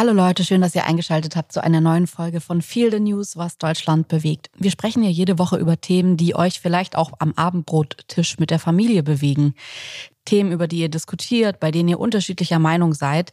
[0.00, 3.36] Hallo Leute, schön, dass ihr eingeschaltet habt zu einer neuen Folge von Feel the News,
[3.36, 4.48] was Deutschland bewegt.
[4.56, 8.60] Wir sprechen ja jede Woche über Themen, die euch vielleicht auch am Abendbrottisch mit der
[8.60, 9.54] Familie bewegen.
[10.28, 13.32] Themen, über die ihr diskutiert, bei denen ihr unterschiedlicher Meinung seid,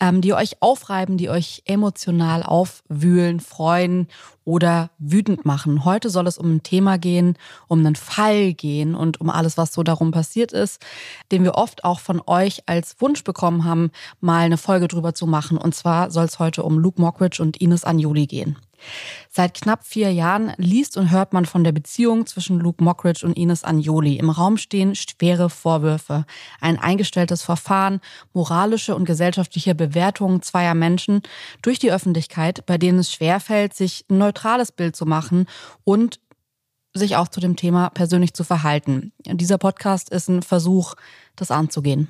[0.00, 4.08] ähm, die euch aufreiben, die euch emotional aufwühlen, freuen
[4.46, 5.84] oder wütend machen.
[5.84, 7.36] Heute soll es um ein Thema gehen,
[7.68, 10.80] um einen Fall gehen und um alles, was so darum passiert ist,
[11.30, 13.90] den wir oft auch von euch als Wunsch bekommen haben,
[14.22, 15.58] mal eine Folge drüber zu machen.
[15.58, 18.56] Und zwar soll es heute um Luke Mockridge und Ines Anjuli gehen.
[19.28, 23.36] Seit knapp vier Jahren liest und hört man von der Beziehung zwischen Luke Mockridge und
[23.36, 24.16] Ines Anjoli.
[24.16, 26.24] Im Raum stehen schwere Vorwürfe,
[26.60, 28.00] ein eingestelltes Verfahren,
[28.32, 31.22] moralische und gesellschaftliche Bewertungen zweier Menschen
[31.62, 35.46] durch die Öffentlichkeit, bei denen es schwerfällt, sich ein neutrales Bild zu machen
[35.84, 36.20] und
[36.92, 39.12] sich auch zu dem Thema persönlich zu verhalten.
[39.24, 40.94] Dieser Podcast ist ein Versuch,
[41.36, 42.08] das anzugehen.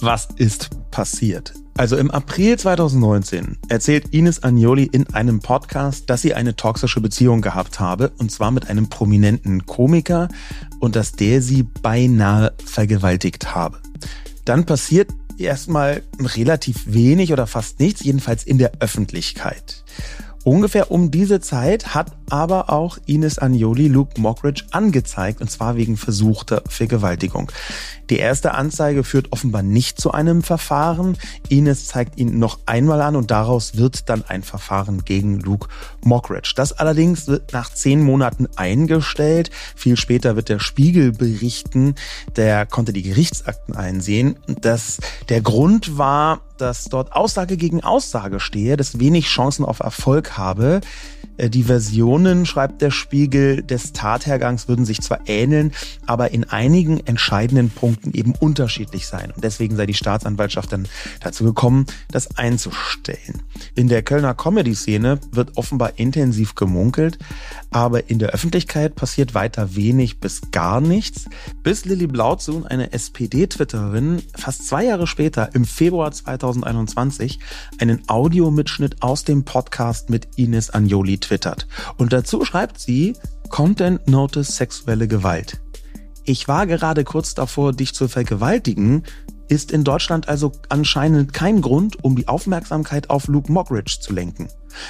[0.00, 1.54] Was ist passiert?
[1.78, 7.40] Also im April 2019 erzählt Ines Agnoli in einem Podcast, dass sie eine toxische Beziehung
[7.40, 10.26] gehabt habe, und zwar mit einem prominenten Komiker
[10.80, 13.78] und dass der sie beinahe vergewaltigt habe.
[14.44, 19.84] Dann passiert erstmal relativ wenig oder fast nichts, jedenfalls in der Öffentlichkeit.
[20.42, 25.96] Ungefähr um diese Zeit hat aber auch Ines Agnoli Luke Mockridge angezeigt, und zwar wegen
[25.96, 27.52] versuchter Vergewaltigung.
[28.10, 31.18] Die erste Anzeige führt offenbar nicht zu einem Verfahren.
[31.48, 35.68] Ines zeigt ihn noch einmal an und daraus wird dann ein Verfahren gegen Luke
[36.04, 36.52] Mockridge.
[36.56, 39.50] Das allerdings wird nach zehn Monaten eingestellt.
[39.76, 41.94] Viel später wird der Spiegel berichten,
[42.36, 48.76] der konnte die Gerichtsakten einsehen, dass der Grund war, dass dort Aussage gegen Aussage stehe,
[48.76, 50.80] dass wenig Chancen auf Erfolg habe.
[51.38, 55.72] Äh, die Versionen, schreibt der Spiegel, des Tathergangs würden sich zwar ähneln,
[56.06, 59.32] aber in einigen entscheidenden Punkten eben unterschiedlich sein.
[59.34, 60.88] Und deswegen sei die Staatsanwaltschaft dann
[61.20, 63.42] dazu gekommen, das einzustellen.
[63.74, 67.18] In der Kölner Comedy-Szene wird offenbar intensiv gemunkelt,
[67.70, 71.26] aber in der Öffentlichkeit passiert weiter wenig bis gar nichts,
[71.62, 77.38] bis Lilly Blauzun, eine SPD-Twitterin, fast zwei Jahre später, im Februar 2021,
[77.78, 81.66] einen Audiomitschnitt aus dem Podcast mit Ines Agnoli twittert.
[81.96, 83.14] Und dazu schreibt sie,
[83.48, 85.60] Content Notice sexuelle Gewalt.
[86.28, 89.02] Ich war gerade kurz davor, dich zu vergewaltigen,
[89.48, 94.48] ist in Deutschland also anscheinend kein Grund, um die Aufmerksamkeit auf Luke Mockridge zu lenken.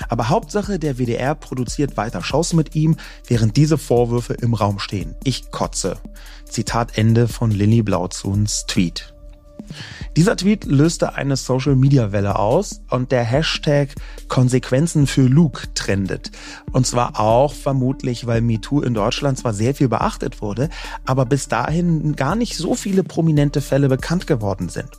[0.09, 2.97] Aber Hauptsache, der WDR produziert weiter Shows mit ihm,
[3.29, 5.15] während diese Vorwürfe im Raum stehen.
[5.23, 5.99] Ich kotze.
[6.45, 9.15] Zitat Ende von Lilly Blauzuns Tweet.
[10.17, 13.95] Dieser Tweet löste eine Social-Media-Welle aus und der Hashtag
[14.29, 16.31] Konsequenzen für Luke trendet.
[16.73, 20.69] Und zwar auch vermutlich, weil MeToo in Deutschland zwar sehr viel beachtet wurde,
[21.05, 24.91] aber bis dahin gar nicht so viele prominente Fälle bekannt geworden sind.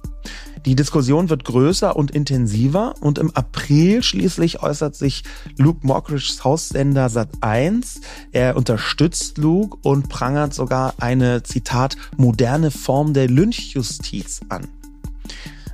[0.65, 5.23] Die Diskussion wird größer und intensiver und im April schließlich äußert sich
[5.57, 8.01] Luke Mockridge's Haussender Sat1.
[8.31, 14.67] Er unterstützt Luke und prangert sogar eine, Zitat, moderne Form der Lynchjustiz an.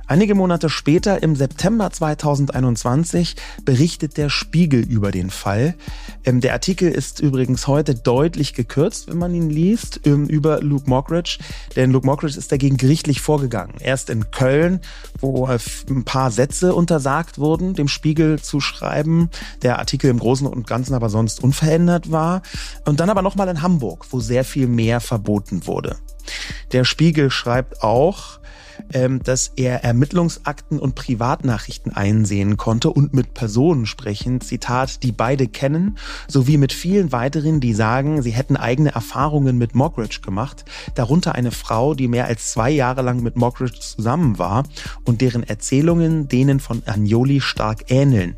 [0.08, 3.34] Einige Monate später, im September 2021,
[3.64, 5.74] berichtet der Spiegel über den Fall.
[6.24, 10.88] Ähm, der Artikel ist übrigens heute deutlich gekürzt, wenn man ihn liest, ähm, über Luke
[10.88, 11.38] Mockridge.
[11.74, 13.74] Denn Luke Mockridge ist dagegen gerichtlich vorgegangen.
[13.80, 14.80] Erst in Köln,
[15.20, 19.28] wo ein paar Sätze untersagt wurden, dem Spiegel zu schreiben.
[19.62, 22.42] Der Artikel im Großen und Ganzen aber sonst unverändert war.
[22.84, 25.96] Und dann aber nochmal in Hamburg, wo sehr viel mehr verboten wurde.
[26.70, 28.38] Der Spiegel schreibt auch,
[28.92, 35.46] ähm, dass er Ermittlungsakten und Privatnachrichten einsehen konnte und mit Personen sprechen, Zitat, die beide
[35.46, 35.98] kennen,
[36.28, 40.64] sowie mit vielen weiteren, die sagen, sie hätten eigene Erfahrungen mit Mockridge gemacht,
[40.94, 44.64] darunter eine Frau, die mehr als zwei Jahre lang mit Mockridge zusammen war
[45.04, 48.36] und deren Erzählungen denen von Agnoli stark ähneln.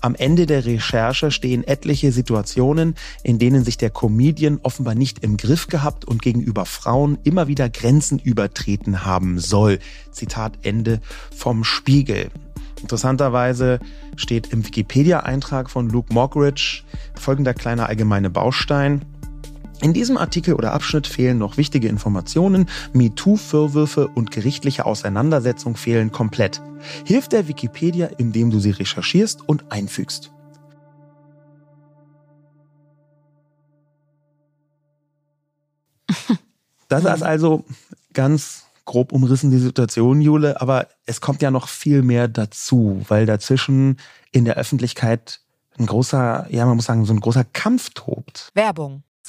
[0.00, 5.36] Am Ende der Recherche stehen etliche Situationen, in denen sich der Comedian offenbar nicht im
[5.36, 9.78] Griff gehabt und gegenüber Frauen immer wieder Grenzen übertreten haben soll.
[10.12, 11.00] Zitat Ende
[11.34, 12.30] vom Spiegel.
[12.80, 13.78] Interessanterweise
[14.16, 16.82] steht im Wikipedia-Eintrag von Luke Mockridge
[17.14, 19.04] folgender kleiner allgemeine Baustein.
[19.82, 26.60] In diesem Artikel oder Abschnitt fehlen noch wichtige Informationen, MeToo-Vorwürfe und gerichtliche Auseinandersetzung fehlen komplett.
[27.06, 30.32] Hilf der Wikipedia, indem du sie recherchierst und einfügst.
[36.88, 37.64] Das ist also
[38.12, 43.24] ganz grob umrissen die Situation, Jule, aber es kommt ja noch viel mehr dazu, weil
[43.24, 43.96] dazwischen
[44.32, 45.40] in der Öffentlichkeit
[45.78, 48.50] ein großer, ja, man muss sagen, so ein großer Kampf tobt.
[48.54, 49.04] Werbung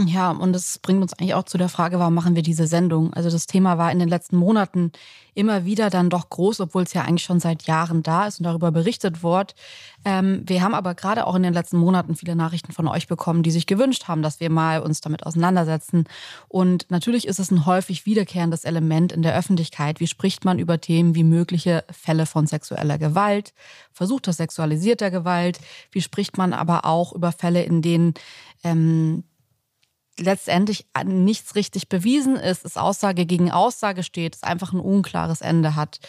[0.00, 3.12] Ja, und das bringt uns eigentlich auch zu der Frage, warum machen wir diese Sendung?
[3.12, 4.90] Also das Thema war in den letzten Monaten
[5.34, 8.44] immer wieder dann doch groß, obwohl es ja eigentlich schon seit Jahren da ist und
[8.44, 9.54] darüber berichtet wird.
[10.04, 13.44] Ähm, wir haben aber gerade auch in den letzten Monaten viele Nachrichten von euch bekommen,
[13.44, 16.08] die sich gewünscht haben, dass wir mal uns damit auseinandersetzen.
[16.48, 20.00] Und natürlich ist es ein häufig wiederkehrendes Element in der Öffentlichkeit.
[20.00, 23.52] Wie spricht man über Themen wie mögliche Fälle von sexueller Gewalt,
[23.92, 25.60] versuchter sexualisierter Gewalt?
[25.92, 28.14] Wie spricht man aber auch über Fälle, in denen
[28.64, 29.22] ähm,
[30.18, 35.76] letztendlich nichts richtig bewiesen ist, es Aussage gegen Aussage steht, es einfach ein unklares Ende
[35.76, 36.00] hat.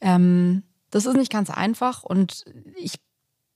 [0.00, 2.44] Ähm, das ist nicht ganz einfach und
[2.76, 3.00] ich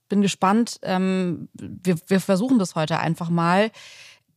[0.09, 0.79] bin gespannt.
[0.83, 3.71] Ähm, wir, wir versuchen das heute einfach mal.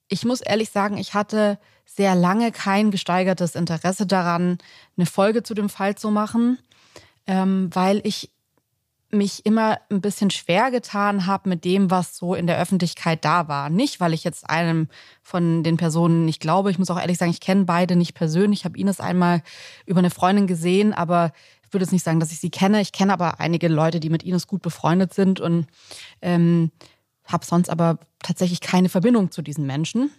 [0.09, 4.59] Ich muss ehrlich sagen, ich hatte sehr lange kein gesteigertes Interesse daran,
[4.97, 6.59] eine Folge zu dem Fall zu machen,
[7.27, 8.31] ähm, weil ich
[9.15, 13.49] mich immer ein bisschen schwer getan habe mit dem, was so in der Öffentlichkeit da
[13.49, 13.71] war.
[13.71, 14.89] Nicht, weil ich jetzt einem
[15.23, 16.71] von den Personen nicht glaube.
[16.71, 18.61] Ich muss auch ehrlich sagen, ich kenne beide nicht persönlich.
[18.61, 19.43] Ich habe Ines einmal
[19.87, 21.33] über eine Freundin gesehen, aber
[21.67, 22.81] ich würde jetzt nicht sagen, dass ich sie kenne.
[22.81, 25.67] Ich kenne aber einige Leute, die mit Ines gut befreundet sind und
[26.23, 26.71] ähm,
[27.25, 30.11] habe sonst aber tatsächlich keine Verbindung zu diesen Menschen.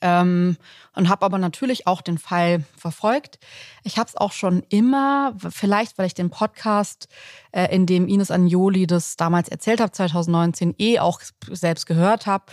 [0.00, 0.56] Ähm,
[0.94, 3.38] und habe aber natürlich auch den Fall verfolgt.
[3.84, 7.08] Ich habe es auch schon immer, vielleicht weil ich den Podcast,
[7.52, 11.20] äh, in dem Ines Agnoli das damals erzählt habe, 2019 eh auch
[11.50, 12.46] selbst gehört habe,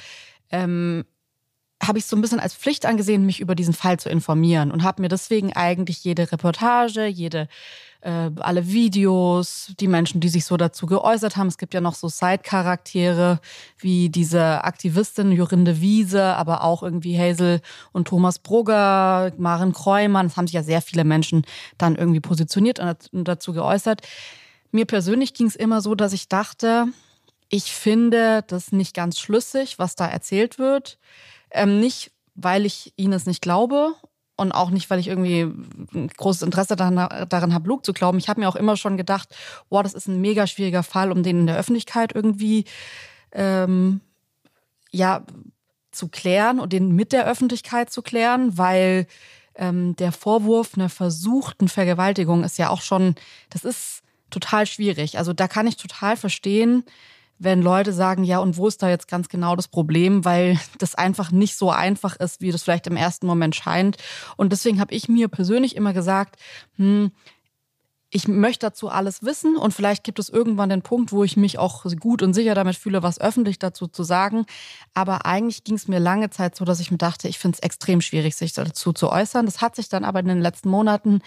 [0.51, 1.05] ähm,
[1.83, 4.83] habe ich so ein bisschen als Pflicht angesehen, mich über diesen Fall zu informieren und
[4.83, 7.47] habe mir deswegen eigentlich jede Reportage, jede
[8.05, 11.47] äh, alle Videos, die Menschen, die sich so dazu geäußert haben.
[11.47, 13.39] Es gibt ja noch so Side-Charaktere
[13.79, 17.61] wie diese Aktivistin Jorinde Wiese, aber auch irgendwie Hazel
[17.93, 20.27] und Thomas Brugger, Maren Kreumann.
[20.27, 21.45] Es haben sich ja sehr viele Menschen
[21.79, 24.01] dann irgendwie positioniert und dazu geäußert.
[24.71, 26.85] Mir persönlich ging es immer so, dass ich dachte,
[27.49, 30.99] ich finde das nicht ganz schlüssig, was da erzählt wird.
[31.49, 33.95] Ähm, nicht, weil ich ihnen es nicht glaube
[34.37, 35.41] und auch nicht, weil ich irgendwie
[35.93, 38.17] ein großes Interesse daran, daran habe, Luke zu glauben.
[38.17, 39.29] Ich habe mir auch immer schon gedacht,
[39.69, 42.65] wow, das ist ein mega schwieriger Fall, um den in der Öffentlichkeit irgendwie
[43.31, 44.01] ähm,
[44.91, 45.23] ja
[45.91, 49.07] zu klären und den mit der Öffentlichkeit zu klären, weil
[49.55, 53.15] ähm, der Vorwurf einer versuchten Vergewaltigung ist ja auch schon,
[53.49, 55.17] das ist total schwierig.
[55.17, 56.83] Also da kann ich total verstehen,
[57.37, 60.95] wenn Leute sagen, ja, und wo ist da jetzt ganz genau das Problem, weil das
[60.95, 63.97] einfach nicht so einfach ist, wie das vielleicht im ersten Moment scheint.
[64.37, 66.37] Und deswegen habe ich mir persönlich immer gesagt,
[66.77, 67.11] hm,
[68.15, 71.59] ich möchte dazu alles wissen und vielleicht gibt es irgendwann den Punkt, wo ich mich
[71.59, 74.45] auch gut und sicher damit fühle, was öffentlich dazu zu sagen.
[74.93, 77.59] Aber eigentlich ging es mir lange Zeit so, dass ich mir dachte, ich finde es
[77.59, 79.45] extrem schwierig, sich dazu zu äußern.
[79.45, 81.19] Das hat sich dann aber in den letzten Monaten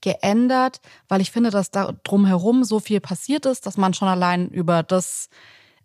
[0.00, 4.48] geändert, weil ich finde, dass da drumherum so viel passiert ist, dass man schon allein
[4.48, 5.28] über das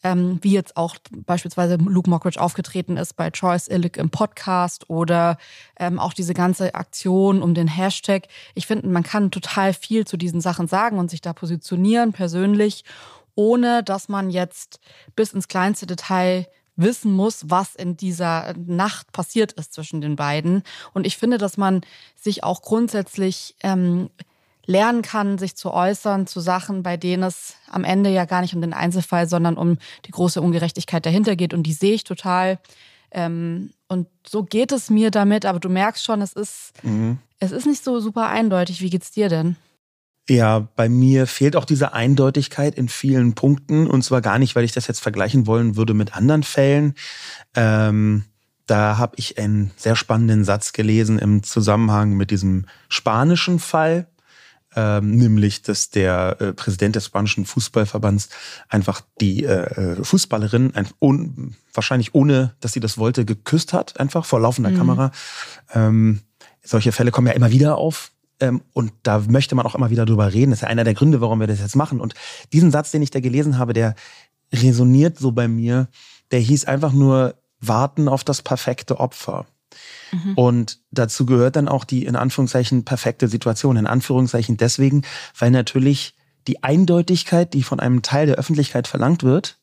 [0.05, 5.39] ähm, wie jetzt auch beispielsweise Luke Mockridge aufgetreten ist bei Choice Illick im Podcast oder
[5.79, 8.27] ähm, auch diese ganze Aktion um den Hashtag.
[8.53, 12.83] Ich finde, man kann total viel zu diesen Sachen sagen und sich da positionieren persönlich,
[13.33, 14.79] ohne dass man jetzt
[15.15, 20.61] bis ins kleinste Detail wissen muss, was in dieser Nacht passiert ist zwischen den beiden.
[20.93, 21.81] Und ich finde, dass man
[22.15, 24.11] sich auch grundsätzlich ähm,
[24.65, 28.55] lernen kann, sich zu äußern zu Sachen, bei denen es am Ende ja gar nicht
[28.55, 31.53] um den Einzelfall, sondern um die große Ungerechtigkeit dahinter geht.
[31.53, 32.59] Und die sehe ich total.
[33.11, 37.19] Ähm, und so geht es mir damit, aber du merkst schon, es ist, mhm.
[37.39, 38.81] es ist nicht so super eindeutig.
[38.81, 39.55] Wie geht's dir denn?
[40.27, 43.87] Ja, bei mir fehlt auch diese Eindeutigkeit in vielen Punkten.
[43.87, 46.95] Und zwar gar nicht, weil ich das jetzt vergleichen wollen würde mit anderen Fällen.
[47.53, 48.25] Ähm,
[48.65, 54.07] da habe ich einen sehr spannenden Satz gelesen im Zusammenhang mit diesem spanischen Fall
[54.75, 58.29] ähm, nämlich dass der äh, Präsident des spanischen Fußballverbands
[58.69, 64.25] einfach die äh, äh Fußballerin un, wahrscheinlich ohne, dass sie das wollte, geküsst hat, einfach
[64.25, 64.77] vor laufender mhm.
[64.77, 65.11] Kamera.
[65.73, 66.21] Ähm,
[66.63, 68.11] solche Fälle kommen ja immer wieder auf.
[68.39, 70.51] Ähm, und da möchte man auch immer wieder drüber reden.
[70.51, 72.01] Das ist ja einer der Gründe, warum wir das jetzt machen.
[72.01, 72.13] Und
[72.51, 73.95] diesen Satz, den ich da gelesen habe, der
[74.53, 75.87] resoniert so bei mir.
[76.31, 79.45] Der hieß einfach nur warten auf das perfekte Opfer.
[80.11, 80.33] Mhm.
[80.35, 83.77] Und dazu gehört dann auch die in Anführungszeichen perfekte Situation.
[83.77, 85.03] In Anführungszeichen deswegen,
[85.37, 86.15] weil natürlich
[86.47, 89.57] die Eindeutigkeit, die von einem Teil der Öffentlichkeit verlangt wird,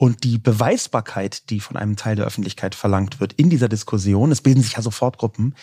[0.00, 4.40] und die Beweisbarkeit, die von einem Teil der Öffentlichkeit verlangt wird in dieser Diskussion, es
[4.40, 5.54] bilden sich ja sofort Gruppen,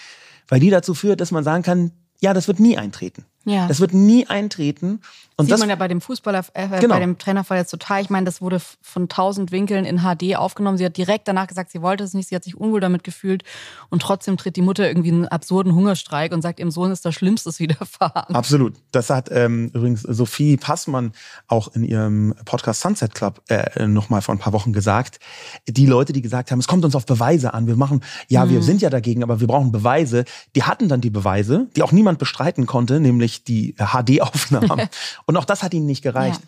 [0.48, 1.92] weil die dazu führt, dass man sagen kann,
[2.22, 3.26] ja, das wird nie eintreten.
[3.48, 3.66] Ja.
[3.68, 5.00] Das wird nie eintreten.
[5.38, 6.96] Und Sieht das man ja bei dem Fußballer, äh, genau.
[6.96, 8.02] bei dem Trainerfall jetzt total.
[8.02, 10.78] Ich meine, das wurde von tausend Winkeln in HD aufgenommen.
[10.78, 13.44] Sie hat direkt danach gesagt, sie wollte es nicht, sie hat sich unwohl damit gefühlt.
[13.90, 17.16] Und trotzdem tritt die Mutter irgendwie einen absurden Hungerstreik und sagt, ihrem Sohn ist das
[17.16, 18.36] Schlimmstes widerfahren.
[18.36, 18.74] Absolut.
[18.92, 21.14] Das hat ähm, übrigens Sophie Passmann
[21.48, 25.20] auch in ihrem Podcast Sunset Club äh, nochmal vor ein paar Wochen gesagt.
[25.68, 27.68] Die Leute, die gesagt haben, es kommt uns auf Beweise an.
[27.68, 28.50] Wir machen, ja, mhm.
[28.50, 30.26] wir sind ja dagegen, aber wir brauchen Beweise.
[30.56, 34.90] Die hatten dann die Beweise, die auch niemand bestreiten konnte, nämlich die HD-Aufnahmen.
[35.26, 36.42] Und auch das hat ihnen nicht gereicht.
[36.42, 36.48] Ja.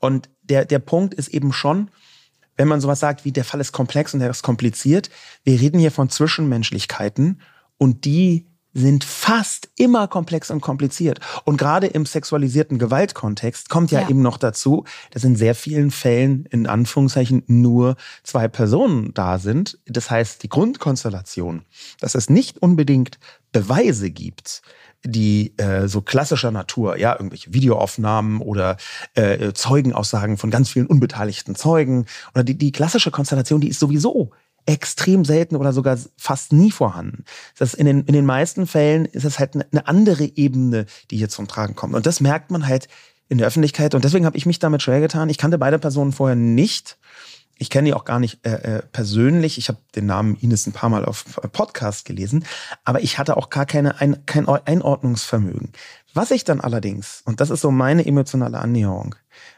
[0.00, 1.90] Und der, der Punkt ist eben schon,
[2.56, 5.10] wenn man sowas sagt wie, der Fall ist komplex und der ist kompliziert,
[5.44, 7.40] wir reden hier von Zwischenmenschlichkeiten
[7.76, 11.20] und die sind fast immer komplex und kompliziert.
[11.44, 15.90] Und gerade im sexualisierten Gewaltkontext kommt ja, ja, eben noch dazu, dass in sehr vielen
[15.90, 19.78] Fällen in Anführungszeichen nur zwei Personen da sind.
[19.86, 21.62] Das heißt, die Grundkonstellation,
[22.00, 23.18] dass es nicht unbedingt
[23.50, 24.60] Beweise gibt,
[25.06, 28.76] die äh, so klassischer Natur, ja, irgendwelche Videoaufnahmen oder
[29.14, 34.30] äh, Zeugenaussagen von ganz vielen unbeteiligten Zeugen oder die, die klassische Konstellation, die ist sowieso
[34.66, 37.24] extrem selten oder sogar fast nie vorhanden.
[37.56, 41.28] Das in den, in den meisten Fällen ist es halt eine andere Ebene, die hier
[41.28, 41.94] zum Tragen kommt.
[41.94, 42.88] Und das merkt man halt
[43.28, 43.94] in der Öffentlichkeit.
[43.94, 45.28] Und deswegen habe ich mich damit schwer getan.
[45.28, 46.98] Ich kannte beide Personen vorher nicht
[47.58, 49.58] ich kenne die auch gar nicht äh, äh, persönlich.
[49.58, 52.44] Ich habe den Namen Ines ein paar Mal auf Podcast gelesen,
[52.84, 55.72] aber ich hatte auch gar keine ein, kein Einordnungsvermögen.
[56.12, 59.14] Was ich dann allerdings, und das ist so meine emotionale Annäherung,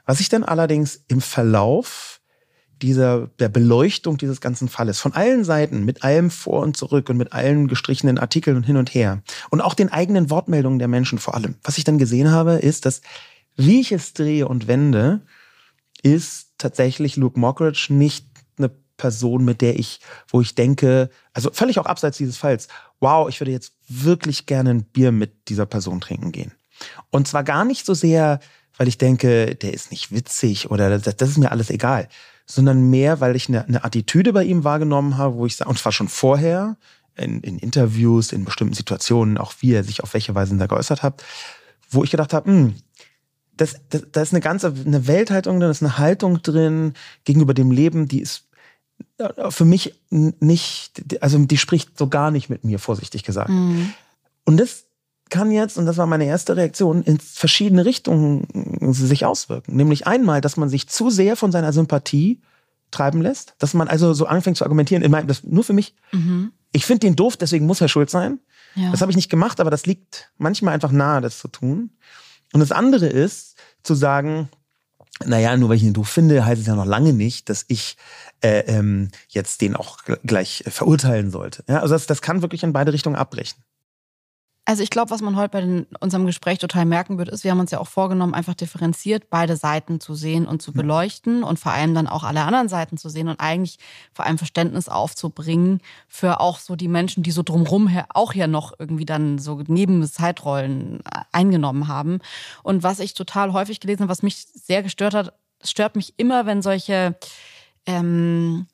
[0.06, 2.20] was ich dann allerdings im Verlauf
[2.80, 7.16] dieser der Beleuchtung dieses ganzen Falles von allen Seiten, mit allem vor und zurück und
[7.16, 11.18] mit allen gestrichenen Artikeln und hin und her und auch den eigenen Wortmeldungen der Menschen
[11.18, 13.00] vor allem, was ich dann gesehen habe, ist, dass
[13.56, 15.22] wie ich es drehe und wende,
[16.02, 18.26] ist tatsächlich Luke Mockridge nicht
[18.58, 22.68] eine Person, mit der ich, wo ich denke, also völlig auch abseits dieses Falls,
[23.00, 26.52] wow, ich würde jetzt wirklich gerne ein Bier mit dieser Person trinken gehen.
[27.10, 28.40] Und zwar gar nicht so sehr,
[28.76, 32.08] weil ich denke, der ist nicht witzig oder das, das ist mir alles egal,
[32.46, 35.78] sondern mehr, weil ich eine, eine Attitüde bei ihm wahrgenommen habe, wo ich sage, und
[35.78, 36.76] zwar schon vorher,
[37.18, 41.02] in, in Interviews, in bestimmten Situationen, auch wie er sich auf welche Weise da geäußert
[41.02, 41.22] hat,
[41.90, 42.74] wo ich gedacht habe, hm,
[43.58, 47.54] das, das, da ist eine ganze eine Welthaltung drin, da ist eine Haltung drin gegenüber
[47.54, 48.44] dem Leben, die ist
[49.18, 53.50] äh, für mich nicht, also die spricht so gar nicht mit mir, vorsichtig gesagt.
[53.50, 53.92] Mhm.
[54.44, 54.84] Und das
[55.28, 58.46] kann jetzt, und das war meine erste Reaktion, in verschiedene Richtungen
[58.94, 59.76] sich auswirken.
[59.76, 62.40] Nämlich einmal, dass man sich zu sehr von seiner Sympathie
[62.90, 65.94] treiben lässt, dass man also so anfängt zu argumentieren, in meinem, das nur für mich.
[66.12, 66.52] Mhm.
[66.72, 68.40] Ich finde den doof, deswegen muss er schuld sein.
[68.74, 68.90] Ja.
[68.90, 71.90] Das habe ich nicht gemacht, aber das liegt manchmal einfach nahe, das zu tun.
[72.52, 74.48] Und das andere ist, zu sagen,
[75.24, 77.96] naja, nur weil ich ihn doof finde, heißt es ja noch lange nicht, dass ich
[78.40, 81.64] äh, ähm, jetzt den auch gleich verurteilen sollte.
[81.68, 83.62] Ja, also das, das kann wirklich in beide Richtungen abbrechen.
[84.68, 87.52] Also ich glaube, was man heute bei den, unserem Gespräch total merken wird, ist, wir
[87.52, 91.58] haben uns ja auch vorgenommen, einfach differenziert beide Seiten zu sehen und zu beleuchten und
[91.58, 93.78] vor allem dann auch alle anderen Seiten zu sehen und eigentlich
[94.12, 98.74] vor allem Verständnis aufzubringen für auch so die Menschen, die so drumrum auch hier noch
[98.78, 101.00] irgendwie dann so neben Zeitrollen
[101.32, 102.18] eingenommen haben.
[102.62, 106.12] Und was ich total häufig gelesen habe, was mich sehr gestört hat, es stört mich
[106.18, 107.16] immer, wenn solche
[107.86, 108.66] ähm,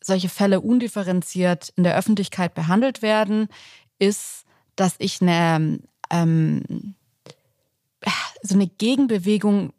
[0.00, 3.46] solche Fälle undifferenziert in der Öffentlichkeit behandelt werden,
[4.00, 4.41] ist
[4.76, 6.94] dass ich eine, ähm,
[8.42, 9.72] so eine Gegenbewegung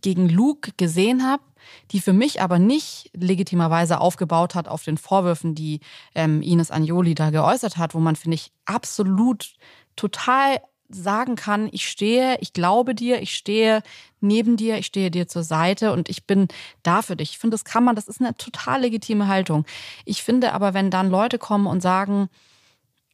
[0.00, 1.42] gegen Luke gesehen habe,
[1.90, 5.80] die für mich aber nicht legitimerweise aufgebaut hat auf den Vorwürfen, die
[6.14, 9.54] ähm, Ines Agnoli da geäußert hat, wo man, finde ich, absolut
[9.96, 13.82] total sagen kann, ich stehe, ich glaube dir, ich stehe
[14.20, 16.48] neben dir, ich stehe dir zur Seite und ich bin
[16.82, 17.30] da für dich.
[17.30, 19.64] Ich finde, das kann man, das ist eine total legitime Haltung.
[20.04, 22.28] Ich finde aber, wenn dann Leute kommen und sagen,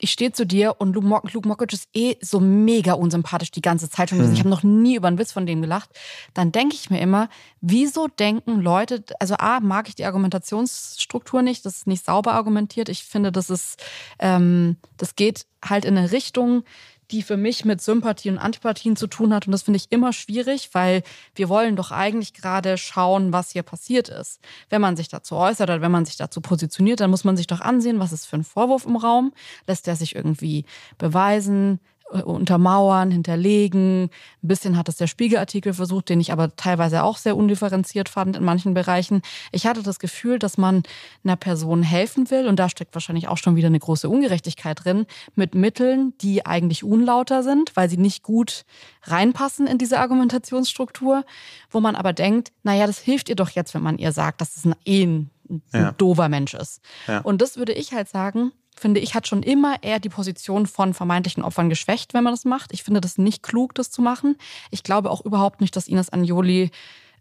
[0.02, 3.62] ich stehe zu dir und Luke, Mock, Luke Mockridge ist eh so mega unsympathisch die
[3.62, 4.18] ganze Zeit schon.
[4.18, 4.32] Mhm.
[4.32, 5.90] Ich habe noch nie über einen Witz von dem gelacht.
[6.34, 7.28] Dann denke ich mir immer,
[7.60, 12.88] wieso denken Leute, also A, mag ich die Argumentationsstruktur nicht, das ist nicht sauber argumentiert.
[12.88, 13.80] Ich finde, das ist,
[14.18, 16.64] ähm, das geht halt in eine Richtung,
[17.12, 19.46] die für mich mit Sympathien und Antipathien zu tun hat.
[19.46, 21.02] Und das finde ich immer schwierig, weil
[21.34, 24.40] wir wollen doch eigentlich gerade schauen, was hier passiert ist.
[24.70, 27.46] Wenn man sich dazu äußert oder wenn man sich dazu positioniert, dann muss man sich
[27.46, 29.32] doch ansehen, was ist für ein Vorwurf im Raum.
[29.66, 30.64] Lässt der sich irgendwie
[30.98, 31.78] beweisen?
[32.12, 34.04] Untermauern, hinterlegen.
[34.04, 38.36] Ein bisschen hat es der Spiegelartikel versucht, den ich aber teilweise auch sehr undifferenziert fand
[38.36, 39.22] in manchen Bereichen.
[39.50, 40.82] Ich hatte das Gefühl, dass man
[41.24, 45.06] einer Person helfen will und da steckt wahrscheinlich auch schon wieder eine große Ungerechtigkeit drin,
[45.34, 48.64] mit Mitteln, die eigentlich unlauter sind, weil sie nicht gut
[49.04, 51.24] reinpassen in diese Argumentationsstruktur,
[51.70, 54.56] wo man aber denkt, naja, das hilft ihr doch jetzt, wenn man ihr sagt, dass
[54.56, 55.92] es ein, eh ein, ein ja.
[55.92, 56.80] doofer Mensch ist.
[57.06, 57.20] Ja.
[57.20, 60.94] Und das würde ich halt sagen, finde ich, hat schon immer eher die Position von
[60.94, 62.72] vermeintlichen Opfern geschwächt, wenn man das macht.
[62.72, 64.36] Ich finde das nicht klug, das zu machen.
[64.70, 66.70] Ich glaube auch überhaupt nicht, dass Ines Agnoli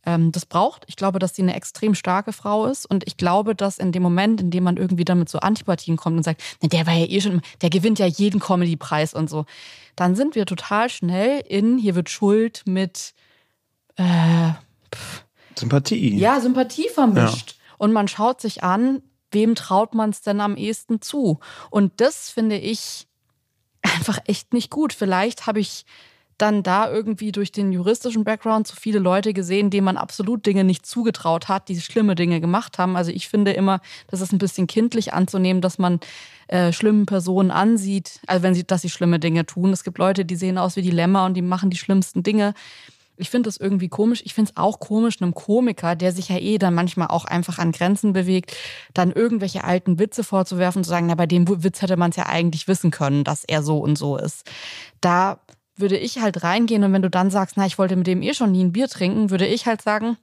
[0.05, 0.83] ähm, das braucht.
[0.87, 2.85] Ich glaube, dass sie eine extrem starke Frau ist.
[2.85, 5.97] Und ich glaube, dass in dem Moment, in dem man irgendwie dann mit so Antipathien
[5.97, 9.29] kommt und sagt, na, der war ja eh schon, der gewinnt ja jeden Comedy-Preis und
[9.29, 9.45] so,
[9.95, 13.13] dann sind wir total schnell in, hier wird Schuld mit
[13.97, 14.51] äh,
[15.55, 16.17] Sympathie.
[16.17, 17.51] Ja, Sympathie vermischt.
[17.51, 17.75] Ja.
[17.77, 21.39] Und man schaut sich an, wem traut man es denn am ehesten zu?
[21.69, 23.07] Und das finde ich
[23.81, 24.93] einfach echt nicht gut.
[24.93, 25.85] Vielleicht habe ich
[26.41, 30.63] dann da irgendwie durch den juristischen Background zu viele Leute gesehen, denen man absolut Dinge
[30.63, 32.95] nicht zugetraut hat, die schlimme Dinge gemacht haben.
[32.95, 35.99] Also ich finde immer, das ist ein bisschen kindlich anzunehmen, dass man
[36.47, 39.71] äh, schlimmen Personen ansieht, also wenn sie, dass sie schlimme Dinge tun.
[39.71, 42.53] Es gibt Leute, die sehen aus wie die Lämmer und die machen die schlimmsten Dinge.
[43.17, 44.21] Ich finde das irgendwie komisch.
[44.25, 47.59] Ich finde es auch komisch, einem Komiker, der sich ja eh dann manchmal auch einfach
[47.59, 48.55] an Grenzen bewegt,
[48.93, 52.15] dann irgendwelche alten Witze vorzuwerfen und zu sagen, na, bei dem Witz hätte man es
[52.15, 54.49] ja eigentlich wissen können, dass er so und so ist.
[55.01, 55.39] Da
[55.75, 58.33] würde ich halt reingehen und wenn du dann sagst, na, ich wollte mit dem eh
[58.33, 60.17] schon nie ein Bier trinken, würde ich halt sagen,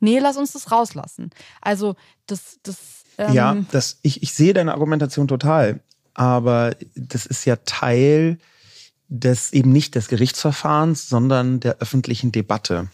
[0.00, 1.30] nee, lass uns das rauslassen.
[1.60, 1.94] Also
[2.26, 3.04] das, das.
[3.18, 5.80] Ähm ja, das, ich, ich sehe deine Argumentation total,
[6.14, 8.38] aber das ist ja Teil
[9.12, 12.88] des eben nicht des Gerichtsverfahrens, sondern der öffentlichen Debatte.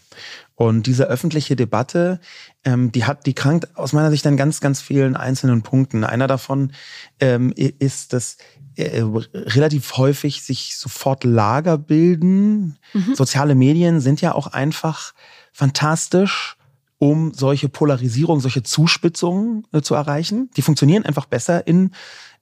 [0.55, 2.19] Und diese öffentliche Debatte,
[2.65, 6.03] ähm, die hat, die krankt aus meiner Sicht an ganz, ganz vielen einzelnen Punkten.
[6.03, 6.73] Einer davon
[7.21, 8.35] ähm, ist, dass
[8.75, 9.01] äh,
[9.33, 12.77] relativ häufig sich sofort Lager bilden.
[12.93, 13.15] Mhm.
[13.15, 15.13] Soziale Medien sind ja auch einfach
[15.53, 16.57] fantastisch
[17.01, 20.49] um solche Polarisierung, solche Zuspitzungen äh, zu erreichen.
[20.57, 21.91] Die funktionieren einfach besser in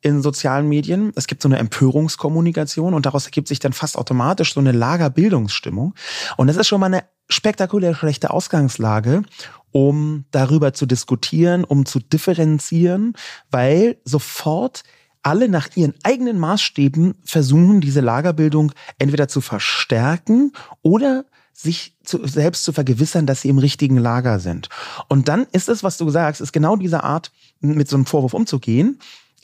[0.01, 1.11] in sozialen Medien.
[1.15, 5.93] Es gibt so eine Empörungskommunikation und daraus ergibt sich dann fast automatisch so eine Lagerbildungsstimmung.
[6.37, 9.23] Und das ist schon mal eine spektakulär schlechte Ausgangslage,
[9.71, 13.13] um darüber zu diskutieren, um zu differenzieren,
[13.51, 14.83] weil sofort
[15.23, 22.63] alle nach ihren eigenen Maßstäben versuchen, diese Lagerbildung entweder zu verstärken oder sich zu, selbst
[22.63, 24.69] zu vergewissern, dass sie im richtigen Lager sind.
[25.09, 28.35] Und dann ist es, was du sagst, ist genau diese Art, mit so einem Vorwurf
[28.35, 28.99] umzugehen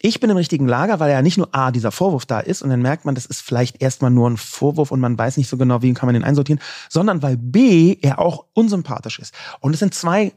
[0.05, 2.69] ich bin im richtigen Lager, weil ja nicht nur A, dieser Vorwurf da ist und
[2.69, 5.55] dann merkt man, das ist vielleicht erstmal nur ein Vorwurf und man weiß nicht so
[5.55, 9.33] genau, wie kann man den einsortieren, sondern weil B, er auch unsympathisch ist.
[9.61, 10.33] Und es sind zwei,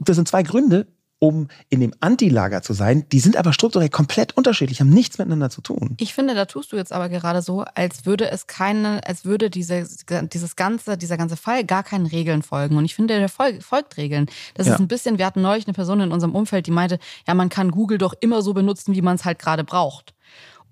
[0.00, 0.86] das sind zwei Gründe,
[1.22, 3.08] um in dem Antilager zu sein.
[3.12, 5.94] Die sind aber strukturell komplett unterschiedlich, haben nichts miteinander zu tun.
[6.00, 9.48] Ich finde, da tust du jetzt aber gerade so, als würde es keine, als würde
[9.48, 9.86] diese,
[10.32, 12.76] dieses ganze, dieser ganze Fall gar keinen Regeln folgen.
[12.76, 14.26] Und ich finde, der folgt, Regeln.
[14.54, 14.74] Das ja.
[14.74, 17.50] ist ein bisschen, wir hatten neulich eine Person in unserem Umfeld, die meinte, ja, man
[17.50, 20.14] kann Google doch immer so benutzen, wie man es halt gerade braucht.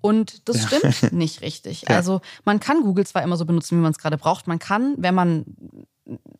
[0.01, 0.79] Und das ja.
[0.79, 1.85] stimmt nicht richtig.
[1.87, 1.95] Ja.
[1.95, 4.47] Also man kann Google zwar immer so benutzen, wie man es gerade braucht.
[4.47, 5.45] Man kann, wenn man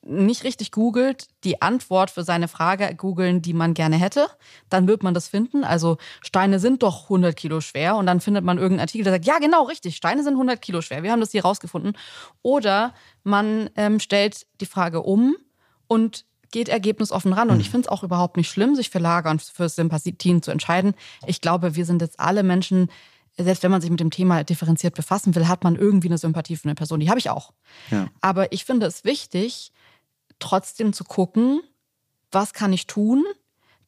[0.03, 4.27] nicht richtig googelt, die Antwort für seine Frage googeln, die man gerne hätte,
[4.69, 5.63] dann wird man das finden.
[5.63, 9.25] Also Steine sind doch 100 Kilo schwer und dann findet man irgendeinen Artikel, der sagt,
[9.25, 11.03] ja genau, richtig, Steine sind 100 Kilo schwer.
[11.03, 11.95] Wir haben das hier rausgefunden.
[12.41, 12.93] Oder
[13.23, 15.35] man ähm, stellt die Frage um
[15.87, 17.49] und geht ergebnisoffen ran.
[17.49, 20.51] Und ich finde es auch überhaupt nicht schlimm, sich für Lager und für Sympathien zu
[20.51, 20.93] entscheiden.
[21.25, 22.89] Ich glaube, wir sind jetzt alle Menschen,
[23.43, 26.55] selbst wenn man sich mit dem Thema differenziert befassen will, hat man irgendwie eine Sympathie
[26.55, 26.99] für eine Person.
[26.99, 27.53] Die habe ich auch.
[27.89, 28.07] Ja.
[28.21, 29.71] Aber ich finde es wichtig,
[30.39, 31.61] trotzdem zu gucken,
[32.31, 33.23] was kann ich tun,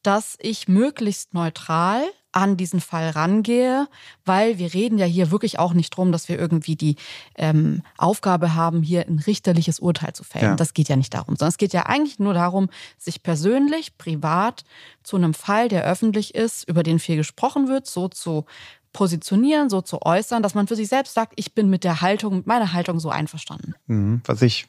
[0.03, 3.87] dass ich möglichst neutral an diesen Fall rangehe,
[4.25, 6.95] weil wir reden ja hier wirklich auch nicht drum, dass wir irgendwie die
[7.35, 10.43] ähm, Aufgabe haben, hier ein richterliches Urteil zu fällen.
[10.45, 10.55] Ja.
[10.55, 14.65] Das geht ja nicht darum, sondern es geht ja eigentlich nur darum, sich persönlich, privat
[15.03, 18.45] zu einem Fall, der öffentlich ist, über den viel gesprochen wird, so zu
[18.93, 22.37] positionieren, so zu äußern, dass man für sich selbst sagt, ich bin mit der Haltung,
[22.37, 23.75] mit meiner Haltung so einverstanden.
[23.87, 24.21] Mhm.
[24.25, 24.67] Was ich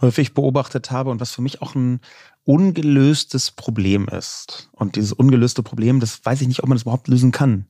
[0.00, 2.00] häufig beobachtet habe und was für mich auch ein
[2.44, 4.68] ungelöstes Problem ist.
[4.72, 7.66] Und dieses ungelöste Problem, das weiß ich nicht, ob man das überhaupt lösen kann,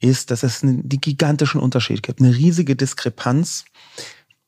[0.00, 3.64] ist, dass es einen gigantischen Unterschied gibt, eine riesige Diskrepanz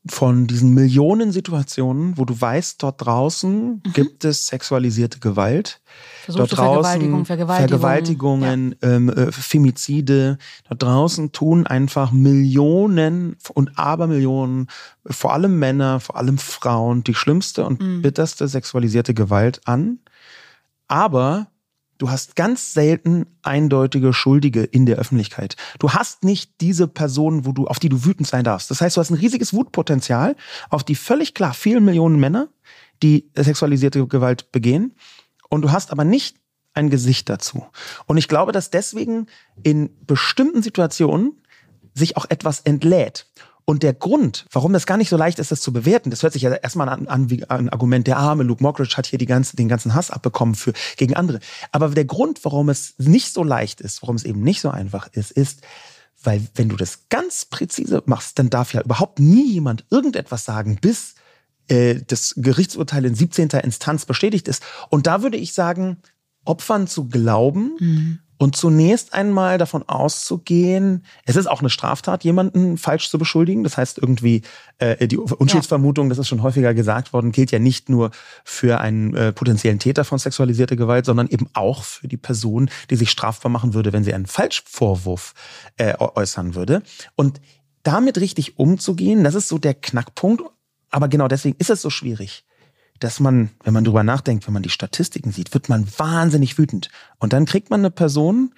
[0.07, 3.93] von diesen Millionen Situationen, wo du weißt, dort draußen mhm.
[3.93, 5.81] gibt es sexualisierte Gewalt.
[6.25, 8.89] Versuchte dort draußen Vergewaltigung, Vergewaltigungen, ja.
[8.89, 10.39] ähm, äh, Femizide.
[10.69, 14.69] Dort draußen tun einfach Millionen und Abermillionen,
[15.07, 18.03] vor allem Männer, vor allem Frauen, die schlimmste und mhm.
[18.03, 19.99] bitterste sexualisierte Gewalt an.
[20.87, 21.49] Aber
[21.99, 25.57] Du hast ganz selten eindeutige Schuldige in der Öffentlichkeit.
[25.81, 28.71] Du hast nicht diese Person, wo du, auf die du wütend sein darfst.
[28.71, 30.37] Das heißt, du hast ein riesiges Wutpotenzial
[30.71, 32.49] auf die völlig klar vielen Millionen Männer,
[33.03, 34.95] die sexualisierte Gewalt begehen.
[35.49, 36.37] Und du hast aber nicht
[36.73, 37.67] ein Gesicht dazu.
[38.07, 39.27] Und ich glaube, dass deswegen
[39.65, 41.33] in bestimmten Situationen
[41.95, 43.27] sich auch etwas entlädt.
[43.69, 46.33] Und der Grund, warum das gar nicht so leicht ist, das zu bewerten, das hört
[46.33, 49.27] sich ja erstmal an, an wie ein Argument, der arme Luke Mockridge hat hier die
[49.27, 51.39] ganze, den ganzen Hass abbekommen für, gegen andere.
[51.71, 55.09] Aber der Grund, warum es nicht so leicht ist, warum es eben nicht so einfach
[55.13, 55.61] ist, ist,
[56.23, 60.79] weil wenn du das ganz präzise machst, dann darf ja überhaupt nie jemand irgendetwas sagen,
[60.81, 61.17] bis
[61.69, 63.51] äh, das Gerichtsurteil in 17.
[63.51, 64.63] Instanz bestätigt ist.
[64.89, 65.99] Und da würde ich sagen,
[66.47, 68.19] Opfern zu glauben, mhm.
[68.39, 73.65] Und zunächst einmal davon auszugehen, es ist auch eine Straftat, jemanden falsch zu beschuldigen.
[73.65, 74.43] Das heißt irgendwie,
[74.79, 76.09] äh, die Unschuldsvermutung, ja.
[76.11, 78.13] das ist schon häufiger gesagt worden, gilt ja nicht nur
[78.45, 82.97] für einen äh, potenziellen Täter von sexualisierter Gewalt, sondern eben auch für die Person, die
[82.97, 85.35] sich strafbar machen würde, wenn sie einen Falschvorwurf
[85.77, 86.83] äh, äußern würde.
[87.17, 87.41] Und
[87.83, 90.43] damit richtig umzugehen, das ist so der Knackpunkt.
[90.91, 92.45] Aber genau deswegen ist es so schwierig
[92.99, 96.91] dass man, wenn man drüber nachdenkt, wenn man die Statistiken sieht, wird man wahnsinnig wütend.
[97.19, 98.53] Und dann kriegt man eine Person,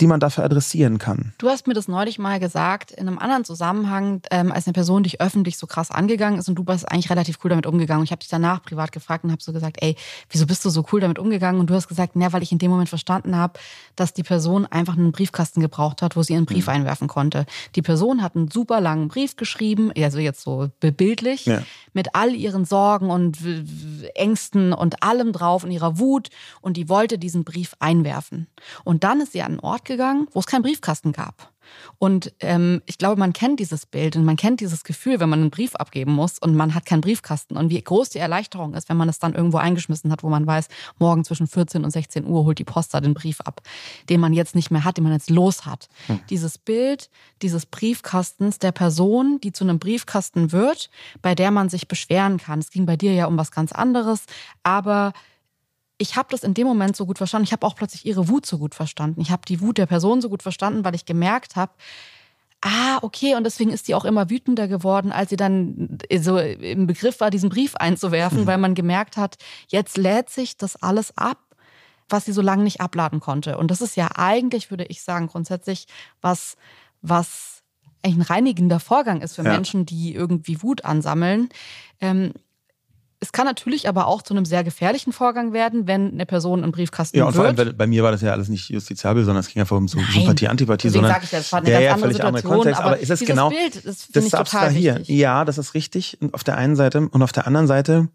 [0.00, 1.32] die man dafür adressieren kann.
[1.38, 5.02] Du hast mir das neulich mal gesagt, in einem anderen Zusammenhang, ähm, als eine Person
[5.02, 8.00] dich öffentlich so krass angegangen ist und du bist eigentlich relativ cool damit umgegangen.
[8.00, 9.96] Und ich habe dich danach privat gefragt und habe so gesagt, ey,
[10.30, 11.60] wieso bist du so cool damit umgegangen?
[11.60, 13.58] Und du hast gesagt, na, weil ich in dem Moment verstanden habe,
[13.94, 16.74] dass die Person einfach einen Briefkasten gebraucht hat, wo sie ihren Brief mhm.
[16.74, 17.44] einwerfen konnte.
[17.74, 21.62] Die Person hat einen super langen Brief geschrieben, also jetzt so bildlich, ja.
[21.92, 23.38] mit all ihren Sorgen und
[24.14, 26.28] Ängsten und allem drauf und ihrer Wut
[26.60, 28.46] und die wollte diesen Brief einwerfen.
[28.84, 31.52] Und dann ist sie an einen Ort gegangen, wo es keinen Briefkasten gab.
[31.98, 35.40] Und ähm, ich glaube, man kennt dieses Bild und man kennt dieses Gefühl, wenn man
[35.40, 37.56] einen Brief abgeben muss und man hat keinen Briefkasten.
[37.56, 40.46] Und wie groß die Erleichterung ist, wenn man es dann irgendwo eingeschmissen hat, wo man
[40.46, 43.60] weiß, morgen zwischen 14 und 16 Uhr holt die Post da den Brief ab,
[44.08, 45.88] den man jetzt nicht mehr hat, den man jetzt los hat.
[46.06, 46.20] Hm.
[46.30, 47.10] Dieses Bild
[47.42, 50.90] dieses Briefkastens der Person, die zu einem Briefkasten wird,
[51.22, 52.58] bei der man sich beschweren kann.
[52.58, 54.24] Es ging bei dir ja um was ganz anderes,
[54.62, 55.12] aber
[56.00, 57.44] ich habe das in dem Moment so gut verstanden.
[57.44, 59.20] Ich habe auch plötzlich ihre Wut so gut verstanden.
[59.20, 61.72] Ich habe die Wut der Person so gut verstanden, weil ich gemerkt habe,
[62.62, 66.86] ah, okay, und deswegen ist sie auch immer wütender geworden, als sie dann so im
[66.86, 69.36] Begriff war, diesen Brief einzuwerfen, weil man gemerkt hat,
[69.68, 71.38] jetzt lädt sich das alles ab,
[72.08, 73.58] was sie so lange nicht abladen konnte.
[73.58, 75.86] Und das ist ja eigentlich, würde ich sagen, grundsätzlich
[76.22, 76.56] was,
[77.02, 77.62] was
[78.02, 79.52] eigentlich ein reinigender Vorgang ist für ja.
[79.52, 81.50] Menschen, die irgendwie Wut ansammeln.
[82.00, 82.32] Ähm,
[83.22, 86.72] es kann natürlich aber auch zu einem sehr gefährlichen Vorgang werden, wenn eine Person einen
[86.72, 87.56] Briefkasten Ja, und wird.
[87.56, 89.88] vor allem bei mir war das ja alles nicht justiziabel, sondern es ging einfach um
[89.88, 92.12] so Sympathie, Antipathie, Deswegen sondern sage ich ja, das war eine ja, ganz ja, andere
[92.14, 95.08] Situation, Kontext, aber, aber ist es genau Bild, das, das ich total wichtig.
[95.08, 98.08] Ja, das ist richtig und auf der einen Seite und auf der anderen Seite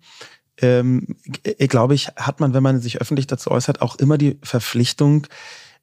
[0.59, 1.15] ähm,
[1.59, 5.27] glaube ich, hat man, wenn man sich öffentlich dazu äußert, auch immer die Verpflichtung,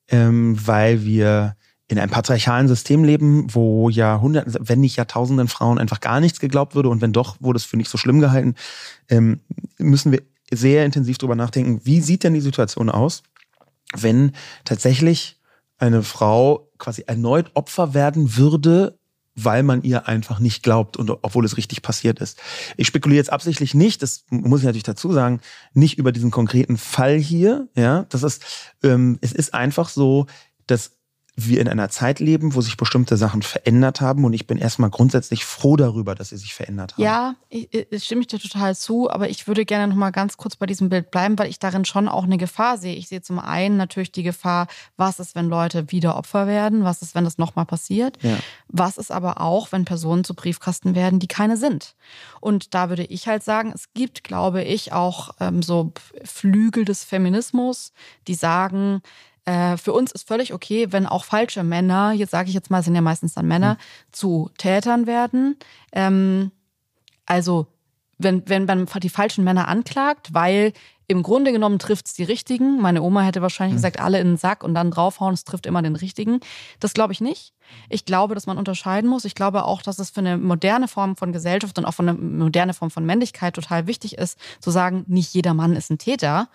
[0.09, 1.57] ähm, weil wir
[1.93, 6.75] in einem patriarchalen System leben, wo Jahrhunderten, wenn nicht Jahrtausenden Frauen einfach gar nichts geglaubt
[6.75, 8.55] würde und wenn doch, wurde es für nicht so schlimm gehalten,
[9.11, 9.41] ähm,
[9.77, 13.23] müssen wir sehr intensiv drüber nachdenken, wie sieht denn die Situation aus,
[13.95, 14.33] wenn
[14.65, 15.39] tatsächlich
[15.77, 18.99] eine Frau quasi erneut Opfer werden würde
[19.35, 22.39] weil man ihr einfach nicht glaubt und obwohl es richtig passiert ist.
[22.77, 25.41] Ich spekuliere jetzt absichtlich nicht, das muss ich natürlich dazu sagen,
[25.73, 27.67] nicht über diesen konkreten Fall hier.
[27.75, 28.45] Ja, das ist,
[28.83, 30.27] ähm, es ist einfach so,
[30.67, 30.99] dass
[31.35, 34.91] wir in einer Zeit leben, wo sich bestimmte Sachen verändert haben und ich bin erstmal
[34.91, 37.03] grundsätzlich froh darüber, dass sie sich verändert haben.
[37.03, 40.37] Ja, ich, ich stimme ich dir total zu, aber ich würde gerne noch mal ganz
[40.37, 42.95] kurz bei diesem Bild bleiben, weil ich darin schon auch eine Gefahr sehe.
[42.95, 44.67] Ich sehe zum einen natürlich die Gefahr,
[44.99, 48.37] was ist, wenn Leute wieder Opfer werden, was ist, wenn das nochmal passiert, ja.
[48.69, 51.95] was ist aber auch, wenn Personen zu Briefkasten werden, die keine sind.
[52.41, 55.93] Und da würde ich halt sagen, es gibt, glaube ich, auch ähm, so
[56.25, 57.93] Flügel des Feminismus,
[58.29, 59.01] die sagen,
[59.45, 62.83] äh, für uns ist völlig okay, wenn auch falsche Männer, jetzt sage ich jetzt mal,
[62.83, 64.13] sind ja meistens dann Männer, mhm.
[64.13, 65.57] zu Tätern werden.
[65.93, 66.53] Ähm,
[67.27, 67.67] also
[68.19, 70.73] wenn, wenn man die falschen Männer anklagt, weil
[71.09, 72.81] im Grunde genommen trifft es die richtigen.
[72.81, 73.79] Meine Oma hätte wahrscheinlich mhm.
[73.79, 76.41] gesagt, alle in den Sack und dann draufhauen, es trifft immer den richtigen.
[76.81, 77.53] Das glaube ich nicht.
[77.91, 79.25] Ich glaube, dass man unterscheiden muss.
[79.25, 82.15] Ich glaube auch, dass es für eine moderne Form von Gesellschaft und auch für eine
[82.15, 86.49] moderne Form von Männlichkeit total wichtig ist, zu sagen, nicht jeder Mann ist ein Täter.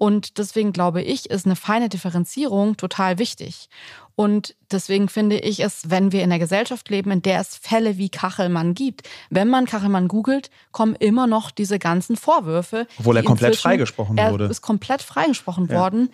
[0.00, 3.68] Und deswegen glaube ich, ist eine feine Differenzierung total wichtig.
[4.14, 7.98] Und deswegen finde ich es, wenn wir in einer Gesellschaft leben, in der es Fälle
[7.98, 12.86] wie Kachelmann gibt, wenn man Kachelmann googelt, kommen immer noch diese ganzen Vorwürfe.
[12.98, 14.44] Obwohl er komplett freigesprochen wurde.
[14.44, 15.78] Er ist komplett freigesprochen ja.
[15.78, 16.08] worden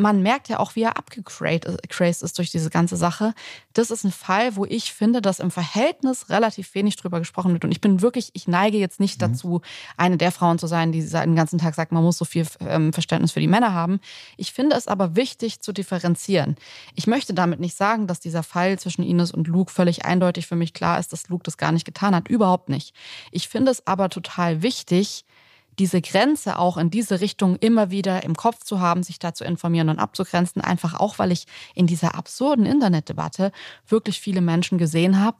[0.00, 3.34] man merkt ja auch, wie er abgecrazed ist durch diese ganze Sache.
[3.72, 7.64] Das ist ein Fall, wo ich finde, dass im Verhältnis relativ wenig drüber gesprochen wird.
[7.64, 9.32] Und ich bin wirklich, ich neige jetzt nicht mhm.
[9.32, 9.60] dazu,
[9.96, 12.92] eine der Frauen zu sein, die den ganzen Tag sagt, man muss so viel ähm,
[12.92, 14.00] Verständnis für die Männer haben.
[14.36, 16.56] Ich finde es aber wichtig zu differenzieren.
[16.94, 20.56] Ich möchte damit nicht sagen, dass dieser Fall zwischen Ines und Luke völlig eindeutig für
[20.56, 22.28] mich klar ist, dass Luke das gar nicht getan hat.
[22.28, 22.94] Überhaupt nicht.
[23.30, 25.24] Ich finde es aber total wichtig,
[25.80, 29.44] diese Grenze auch in diese Richtung immer wieder im Kopf zu haben, sich da zu
[29.44, 33.50] informieren und abzugrenzen, einfach auch, weil ich in dieser absurden Internetdebatte
[33.88, 35.38] wirklich viele Menschen gesehen habe,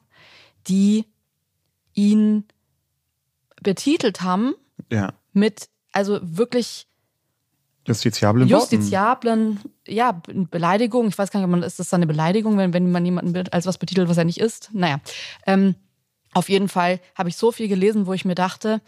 [0.66, 1.04] die
[1.92, 2.44] ihn
[3.62, 4.54] betitelt haben
[4.90, 5.12] ja.
[5.34, 6.86] mit, also wirklich
[7.86, 11.08] justiziablen justiziablen, ja, Beleidigung.
[11.08, 13.76] Ich weiß gar nicht, ist das dann eine Beleidigung, wenn, wenn man jemanden als was
[13.76, 14.70] betitelt, was er nicht ist?
[14.72, 15.00] Naja,
[15.46, 15.74] ähm,
[16.32, 18.80] auf jeden Fall habe ich so viel gelesen, wo ich mir dachte,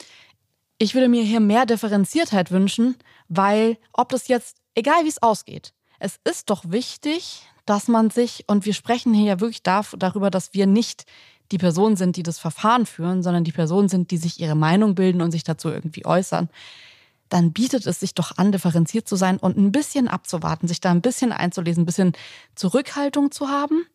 [0.82, 2.96] ich würde mir hier mehr Differenziertheit wünschen,
[3.28, 8.42] weil ob das jetzt, egal wie es ausgeht, es ist doch wichtig, dass man sich,
[8.48, 11.04] und wir sprechen hier ja wirklich darüber, dass wir nicht
[11.52, 14.96] die Person sind, die das Verfahren führen, sondern die Person sind, die sich ihre Meinung
[14.96, 16.48] bilden und sich dazu irgendwie äußern,
[17.28, 20.90] dann bietet es sich doch an, differenziert zu sein und ein bisschen abzuwarten, sich da
[20.90, 22.12] ein bisschen einzulesen, ein bisschen
[22.56, 23.86] Zurückhaltung zu haben,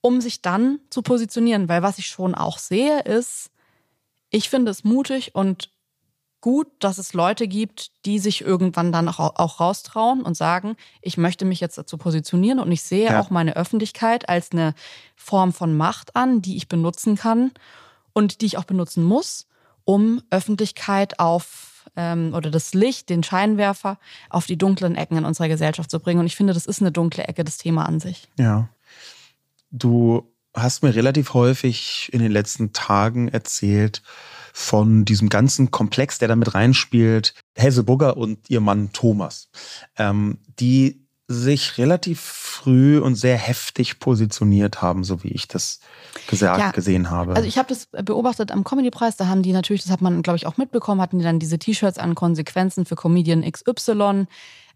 [0.00, 1.68] um sich dann zu positionieren.
[1.68, 3.50] Weil was ich schon auch sehe, ist,
[4.30, 5.71] ich finde es mutig und
[6.42, 11.16] gut, dass es Leute gibt, die sich irgendwann dann auch, auch raustrauen und sagen, ich
[11.16, 13.20] möchte mich jetzt dazu positionieren und ich sehe ja.
[13.20, 14.74] auch meine Öffentlichkeit als eine
[15.16, 17.52] Form von Macht an, die ich benutzen kann
[18.12, 19.46] und die ich auch benutzen muss,
[19.84, 25.48] um Öffentlichkeit auf ähm, oder das Licht, den Scheinwerfer auf die dunklen Ecken in unserer
[25.48, 26.20] Gesellschaft zu bringen.
[26.20, 28.28] Und ich finde, das ist eine dunkle Ecke, das Thema an sich.
[28.36, 28.68] Ja.
[29.70, 34.02] Du hast mir relativ häufig in den letzten Tagen erzählt,
[34.52, 39.48] von diesem ganzen Komplex, der da mit reinspielt, Hesebugger und ihr Mann Thomas,
[39.96, 45.80] ähm, die sich relativ früh und sehr heftig positioniert haben, so wie ich das
[46.26, 47.34] gesagt ja, gesehen habe.
[47.34, 50.36] Also ich habe das beobachtet am Comedy-Preis, da haben die natürlich, das hat man glaube
[50.36, 54.26] ich auch mitbekommen, hatten die dann diese T-Shirts an Konsequenzen für Comedian XY.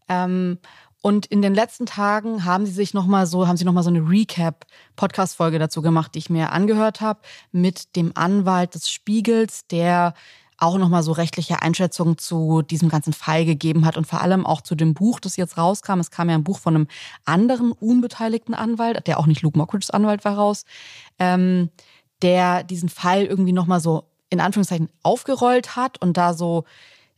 [0.09, 0.59] Ähm,
[1.07, 3.85] und in den letzten Tagen haben sie sich noch mal so, haben sie noch mal
[3.85, 7.21] so eine Recap-Podcast-Folge dazu gemacht, die ich mir angehört habe,
[7.53, 10.15] mit dem Anwalt des Spiegels, der
[10.59, 14.45] auch noch mal so rechtliche Einschätzungen zu diesem ganzen Fall gegeben hat und vor allem
[14.45, 16.01] auch zu dem Buch, das jetzt rauskam.
[16.01, 16.89] Es kam ja ein Buch von einem
[17.25, 20.65] anderen unbeteiligten Anwalt, der auch nicht Luke Mockridge's Anwalt war, raus,
[21.21, 21.71] ähm,
[22.21, 26.65] der diesen Fall irgendwie noch mal so in Anführungszeichen aufgerollt hat und da so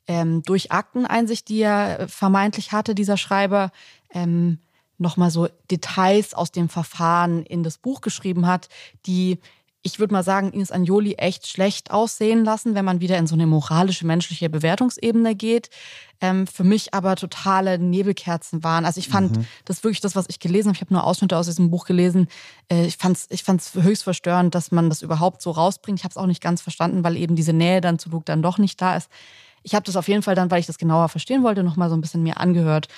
[0.08, 3.70] ähm, durch Akteneinsicht, die er vermeintlich hatte, dieser Schreiber,
[4.12, 4.58] ähm,
[4.96, 8.68] nochmal so Details aus dem Verfahren in das Buch geschrieben hat,
[9.06, 9.38] die
[9.82, 13.34] ich würde mal sagen, Ines Anjoli echt schlecht aussehen lassen, wenn man wieder in so
[13.34, 15.70] eine moralische, menschliche Bewertungsebene geht.
[16.20, 18.84] Ähm, für mich aber totale Nebelkerzen waren.
[18.84, 19.46] Also ich fand mhm.
[19.64, 20.74] das wirklich das, was ich gelesen habe.
[20.74, 22.26] Ich habe nur Ausschnitte aus diesem Buch gelesen.
[22.68, 26.00] Äh, ich fand es ich fand's höchst verstörend, dass man das überhaupt so rausbringt.
[26.00, 28.42] Ich habe es auch nicht ganz verstanden, weil eben diese Nähe dann zu Luke dann
[28.42, 29.08] doch nicht da ist
[29.68, 31.96] ich habe das auf jeden Fall dann, weil ich das genauer verstehen wollte, nochmal so
[31.96, 32.88] ein bisschen mir angehört.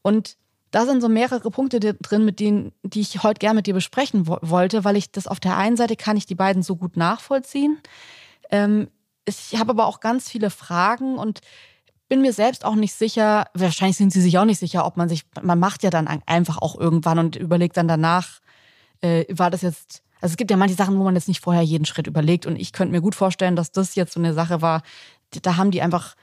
[0.00, 0.36] Und
[0.70, 4.26] da sind so mehrere Punkte drin, mit denen, die ich heute gerne mit dir besprechen
[4.26, 6.96] wo wollte, weil ich das auf der einen Seite kann ich die beiden so gut
[6.96, 7.78] nachvollziehen.
[8.50, 8.88] Ähm,
[9.26, 11.40] ich habe aber auch ganz viele Fragen und
[12.08, 15.08] bin mir selbst auch nicht sicher, wahrscheinlich sind sie sich auch nicht sicher, ob man
[15.08, 18.40] sich, man macht ja dann einfach auch irgendwann und überlegt dann danach,
[19.00, 21.62] äh, war das jetzt Also es gibt ja manche Sachen, wo man jetzt nicht vorher
[21.62, 22.46] jeden Schritt überlegt.
[22.46, 24.82] Und ich könnte mir gut vorstellen, dass das jetzt so eine Sache war,
[25.42, 26.14] da haben die einfach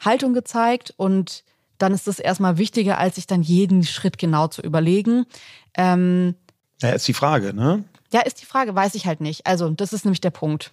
[0.00, 1.44] Haltung gezeigt und
[1.78, 5.26] dann ist das erstmal wichtiger, als sich dann jeden Schritt genau zu überlegen.
[5.74, 6.34] Ähm,
[6.82, 7.84] ja, ist die Frage, ne?
[8.12, 9.46] Ja, ist die Frage, weiß ich halt nicht.
[9.46, 10.72] Also, das ist nämlich der Punkt.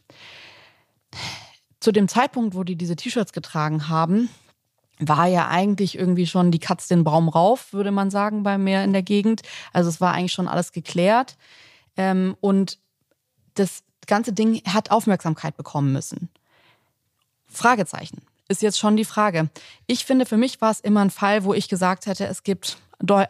[1.80, 4.30] Zu dem Zeitpunkt, wo die diese T-Shirts getragen haben,
[5.00, 8.84] war ja eigentlich irgendwie schon die Katze den Baum rauf, würde man sagen, bei mir
[8.84, 9.42] in der Gegend.
[9.74, 11.38] Also es war eigentlich schon alles geklärt.
[11.96, 12.80] Ähm, und
[13.54, 16.30] das ganze Ding hat Aufmerksamkeit bekommen müssen.
[17.48, 19.50] Fragezeichen ist jetzt schon die Frage.
[19.88, 22.78] Ich finde, für mich war es immer ein Fall, wo ich gesagt hätte, es gibt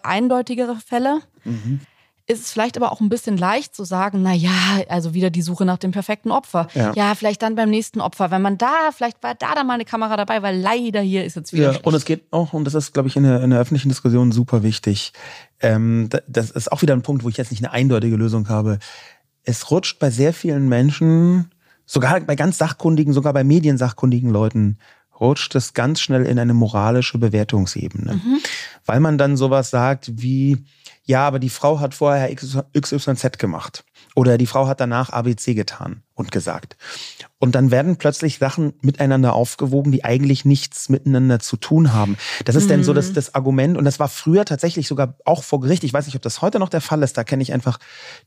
[0.03, 1.19] eindeutigere Fälle.
[1.43, 1.81] Mhm.
[2.29, 4.51] Ist es vielleicht aber auch ein bisschen leicht zu sagen, na ja,
[4.89, 6.67] also wieder die Suche nach dem perfekten Opfer.
[6.73, 6.91] Ja.
[6.93, 7.15] ja.
[7.15, 10.17] vielleicht dann beim nächsten Opfer, wenn man da, vielleicht war da dann mal eine Kamera
[10.17, 11.71] dabei, weil leider hier ist jetzt wieder.
[11.71, 13.87] Ja, und es geht auch, und das ist, glaube ich, in der, in der öffentlichen
[13.87, 15.13] Diskussion super wichtig.
[15.61, 18.79] Ähm, das ist auch wieder ein Punkt, wo ich jetzt nicht eine eindeutige Lösung habe.
[19.43, 21.49] Es rutscht bei sehr vielen Menschen,
[21.87, 24.77] sogar bei ganz sachkundigen, sogar bei mediensachkundigen Leuten,
[25.19, 28.15] rutscht es ganz schnell in eine moralische Bewertungsebene.
[28.15, 28.39] Mhm.
[28.85, 30.63] Weil man dann sowas sagt wie,
[31.05, 33.83] ja, aber die Frau hat vorher XYZ gemacht.
[34.17, 36.75] Oder die Frau hat danach ABC getan und gesagt.
[37.37, 42.17] Und dann werden plötzlich Sachen miteinander aufgewogen, die eigentlich nichts miteinander zu tun haben.
[42.43, 42.69] Das ist mhm.
[42.69, 43.77] denn so das, das Argument.
[43.77, 45.83] Und das war früher tatsächlich sogar auch vor Gericht.
[45.83, 47.15] Ich weiß nicht, ob das heute noch der Fall ist.
[47.15, 47.77] Da kenne ich einfach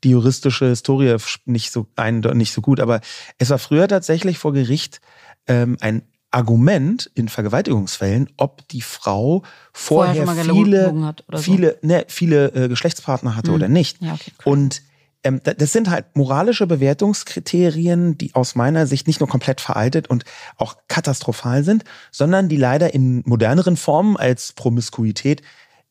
[0.05, 2.79] die juristische Historie nicht so, ein, nicht so gut.
[2.79, 3.01] Aber
[3.39, 5.01] es war früher tatsächlich vor Gericht
[5.49, 11.89] ähm, ein Argument in Vergewaltigungsfällen, ob die Frau vorher, vorher viele, viele, so.
[11.89, 13.57] ne, viele äh, Geschlechtspartner hatte hm.
[13.57, 14.01] oder nicht.
[14.01, 14.83] Ja, okay, Und
[15.25, 20.25] ähm, das sind halt moralische Bewertungskriterien, die aus meiner Sicht nicht nur komplett veraltet und
[20.57, 25.43] auch katastrophal sind, sondern die leider in moderneren Formen als Promiskuität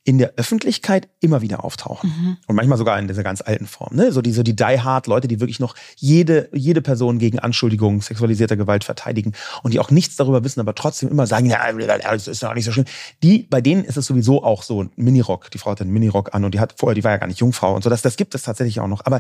[0.05, 2.09] in der Öffentlichkeit immer wieder auftauchen.
[2.09, 2.37] Mhm.
[2.47, 3.95] Und manchmal sogar in dieser ganz alten Form.
[3.95, 4.11] Ne?
[4.11, 8.55] So diese die Die Hard Leute, die wirklich noch jede, jede Person gegen Anschuldigungen sexualisierter
[8.55, 12.41] Gewalt verteidigen und die auch nichts darüber wissen, aber trotzdem immer sagen, ja, das ist
[12.41, 12.85] ja nicht so schlimm.
[13.21, 15.51] Die, bei denen ist es sowieso auch so ein Minirock.
[15.51, 17.39] Die Frau hat einen Minirock an und die hat vorher, die war ja gar nicht
[17.39, 17.89] Jungfrau und so.
[17.89, 19.05] Das, das gibt es tatsächlich auch noch.
[19.05, 19.19] Aber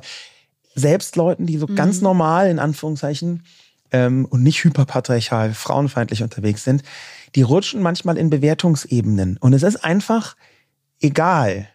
[0.75, 1.75] selbst Leuten, die so mhm.
[1.75, 3.43] ganz normal in Anführungszeichen
[3.91, 6.83] ähm, und nicht hyperpatriarchal, frauenfeindlich unterwegs sind,
[7.35, 9.37] die rutschen manchmal in Bewertungsebenen.
[9.37, 10.35] Und es ist einfach,
[10.99, 11.69] egal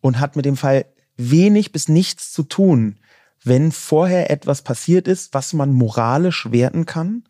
[0.00, 0.86] und hat mit dem Fall
[1.16, 2.98] wenig bis nichts zu tun,
[3.42, 7.24] wenn vorher etwas passiert ist, was man moralisch werten kann,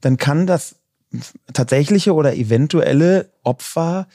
[0.00, 0.76] dann kann das
[1.52, 4.06] tatsächliche oder eventuelle Opfer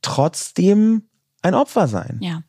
[0.00, 1.08] trotzdem
[1.42, 2.18] ein Opfer sein.
[2.20, 2.42] Ja.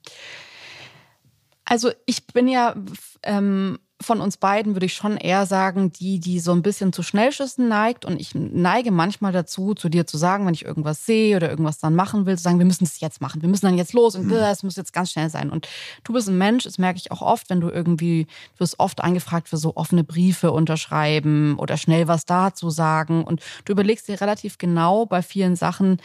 [1.65, 2.75] Also ich bin ja
[3.23, 7.01] ähm, von uns beiden würde ich schon eher sagen, die, die so ein bisschen zu
[7.03, 8.05] Schnellschüssen neigt.
[8.05, 11.79] Und ich neige manchmal dazu, zu dir zu sagen, wenn ich irgendwas sehe oder irgendwas
[11.79, 13.41] dann machen will, zu sagen, wir müssen es jetzt machen.
[13.41, 14.33] Wir müssen dann jetzt los und mhm.
[14.33, 15.49] es muss jetzt ganz schnell sein.
[15.49, 15.67] Und
[16.03, 19.01] du bist ein Mensch, das merke ich auch oft, wenn du irgendwie, du wirst oft
[19.01, 23.23] angefragt für so offene Briefe unterschreiben oder schnell was dazu sagen.
[23.23, 25.97] Und du überlegst dir relativ genau bei vielen Sachen,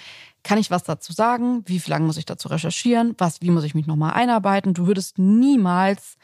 [0.45, 1.63] kann ich was dazu sagen?
[1.67, 3.15] Wie lange muss ich dazu recherchieren?
[3.19, 4.73] Was, wie muss ich mich nochmal einarbeiten?
[4.73, 6.17] Du würdest niemals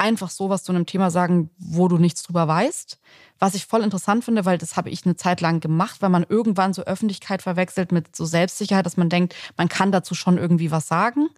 [0.00, 2.98] einfach sowas zu einem Thema sagen, wo du nichts drüber weißt.
[3.38, 6.24] Was ich voll interessant finde, weil das habe ich eine Zeit lang gemacht, weil man
[6.28, 10.70] irgendwann so Öffentlichkeit verwechselt mit so Selbstsicherheit, dass man denkt, man kann dazu schon irgendwie
[10.70, 11.28] was sagen.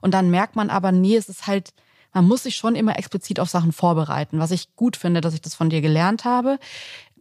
[0.00, 1.72] Und dann merkt man aber, nee, es ist halt,
[2.12, 5.40] man muss sich schon immer explizit auf Sachen vorbereiten, was ich gut finde, dass ich
[5.40, 6.58] das von dir gelernt habe.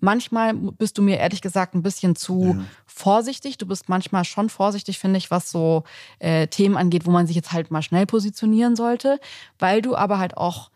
[0.02, 2.66] Manchmal bist du mir ehrlich gesagt ein bisschen zu ja.
[2.86, 3.58] vorsichtig.
[3.58, 5.84] Du bist manchmal schon vorsichtig, finde ich, was so
[6.20, 9.20] äh, Themen angeht, wo man sich jetzt halt mal schnell positionieren sollte,
[9.60, 10.72] weil du aber halt auch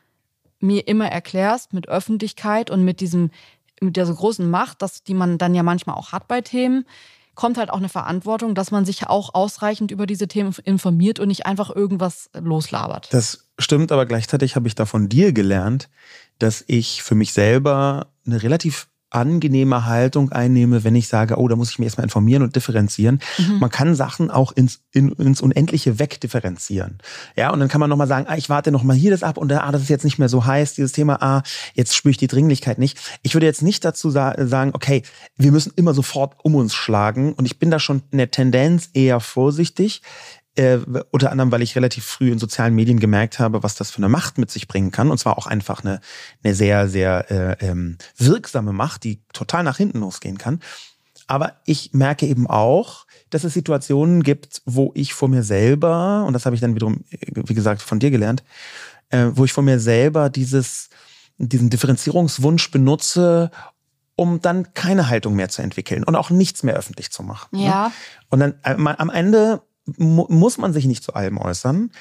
[0.64, 3.30] mir immer erklärst mit Öffentlichkeit und mit diesem,
[3.82, 6.86] mit dieser großen Macht, dass, die man dann ja manchmal auch hat bei Themen,
[7.36, 11.28] kommt halt auch eine Verantwortung, dass man sich auch ausreichend über diese Themen informiert und
[11.28, 13.10] nicht einfach irgendwas loslabert.
[13.12, 15.90] Das stimmt, aber gleichzeitig habe ich da von dir gelernt,
[16.40, 21.56] dass ich für mich selber eine relativ angenehme Haltung einnehme, wenn ich sage, oh, da
[21.56, 23.20] muss ich mich erstmal informieren und differenzieren.
[23.38, 23.60] Mhm.
[23.60, 27.00] Man kann Sachen auch ins, in, ins Unendliche wegdifferenzieren.
[27.36, 29.52] Ja, und dann kann man nochmal sagen, ah, ich warte nochmal hier das ab und
[29.52, 32.28] ah, das ist jetzt nicht mehr so heiß, dieses Thema, ah, jetzt spüre ich die
[32.28, 33.00] Dringlichkeit nicht.
[33.22, 35.04] Ich würde jetzt nicht dazu sa sagen, okay,
[35.38, 38.90] wir müssen immer sofort um uns schlagen und ich bin da schon in der Tendenz
[38.94, 40.02] eher vorsichtig.
[40.56, 40.78] Äh,
[41.10, 44.10] unter anderem, weil ich relativ früh in sozialen Medien gemerkt habe, was das für eine
[44.10, 45.10] Macht mit sich bringen kann.
[45.10, 46.00] Und zwar auch einfach eine,
[46.44, 50.60] eine sehr, sehr äh, ähm, wirksame Macht, die total nach hinten losgehen kann.
[51.26, 56.34] Aber ich merke eben auch, dass es Situationen gibt, wo ich vor mir selber, und
[56.34, 58.44] das habe ich dann wiederum, wie gesagt, von dir gelernt,
[59.10, 60.90] äh, wo ich vor mir selber dieses,
[61.38, 63.50] diesen Differenzierungswunsch benutze,
[64.16, 67.58] um dann keine Haltung mehr zu entwickeln und auch nichts mehr öffentlich zu machen.
[67.58, 67.92] Ja.
[68.30, 71.92] Und dann äh, am Ende muss man sich nicht zu allem äußern.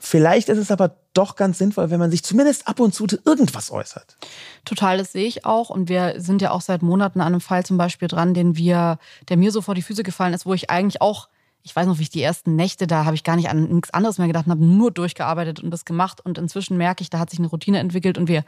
[0.00, 3.72] Vielleicht ist es aber doch ganz sinnvoll, wenn man sich zumindest ab und zu irgendwas
[3.72, 4.16] äußert.
[4.64, 5.70] Total, das sehe ich auch.
[5.70, 8.98] Und wir sind ja auch seit Monaten an einem Fall zum Beispiel dran, den wir,
[9.28, 11.28] der mir so vor die Füße gefallen ist, wo ich eigentlich auch
[11.68, 13.90] ich weiß noch, wie ich die ersten Nächte, da habe ich gar nicht an nichts
[13.90, 16.20] anderes mehr gedacht und habe nur durchgearbeitet und das gemacht.
[16.24, 18.44] Und inzwischen merke ich, da hat sich eine Routine entwickelt und wir,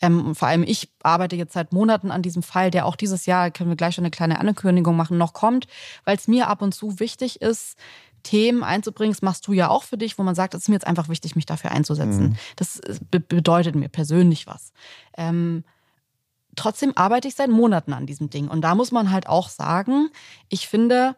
[0.00, 3.50] ähm, vor allem ich arbeite jetzt seit Monaten an diesem Fall, der auch dieses Jahr,
[3.50, 5.66] können wir gleich schon eine kleine Ankündigung machen, noch kommt,
[6.04, 7.76] weil es mir ab und zu wichtig ist,
[8.22, 9.12] Themen einzubringen.
[9.12, 11.08] Das machst du ja auch für dich, wo man sagt, es ist mir jetzt einfach
[11.08, 12.30] wichtig, mich dafür einzusetzen.
[12.30, 12.36] Mhm.
[12.56, 14.72] Das äh, be bedeutet mir persönlich was.
[15.16, 15.64] Ähm,
[16.56, 18.48] trotzdem arbeite ich seit Monaten an diesem Ding.
[18.48, 20.10] Und da muss man halt auch sagen,
[20.48, 21.16] ich finde,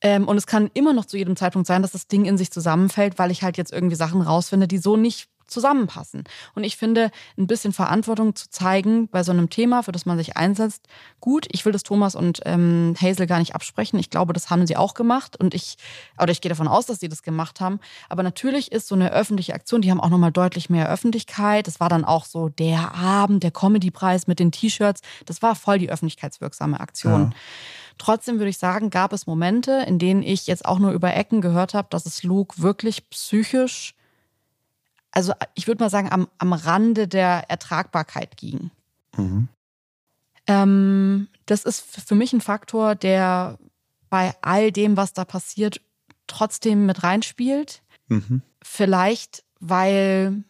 [0.00, 2.50] ähm, und es kann immer noch zu jedem Zeitpunkt sein, dass das Ding in sich
[2.50, 6.24] zusammenfällt, weil ich halt jetzt irgendwie Sachen rausfinde, die so nicht zusammenpassen.
[6.54, 10.18] Und ich finde, ein bisschen Verantwortung zu zeigen bei so einem Thema, für das man
[10.18, 10.86] sich einsetzt,
[11.20, 11.46] gut.
[11.52, 13.98] Ich will das Thomas und ähm, Hazel gar nicht absprechen.
[13.98, 15.76] Ich glaube, das haben sie auch gemacht und ich,
[16.20, 17.80] oder ich gehe davon aus, dass sie das gemacht haben.
[18.08, 21.66] Aber natürlich ist so eine öffentliche Aktion, die haben auch nochmal deutlich mehr Öffentlichkeit.
[21.66, 25.00] Das war dann auch so der Abend, der Comedy-Preis mit den T-Shirts.
[25.26, 27.22] Das war voll die öffentlichkeitswirksame Aktion.
[27.22, 27.30] Ja.
[27.98, 31.40] Trotzdem würde ich sagen, gab es Momente, in denen ich jetzt auch nur über Ecken
[31.40, 33.94] gehört habe, dass es Luke wirklich psychisch,
[35.14, 38.70] also ich würde mal sagen, am, am Rande der Ertragbarkeit ging.
[39.16, 39.48] Mhm.
[40.46, 43.58] Ähm, das ist für mich ein Faktor, der
[44.10, 45.80] bei all dem, was da passiert,
[46.26, 47.82] trotzdem mit reinspielt.
[48.08, 48.42] Mhm.
[48.62, 50.44] Vielleicht, weil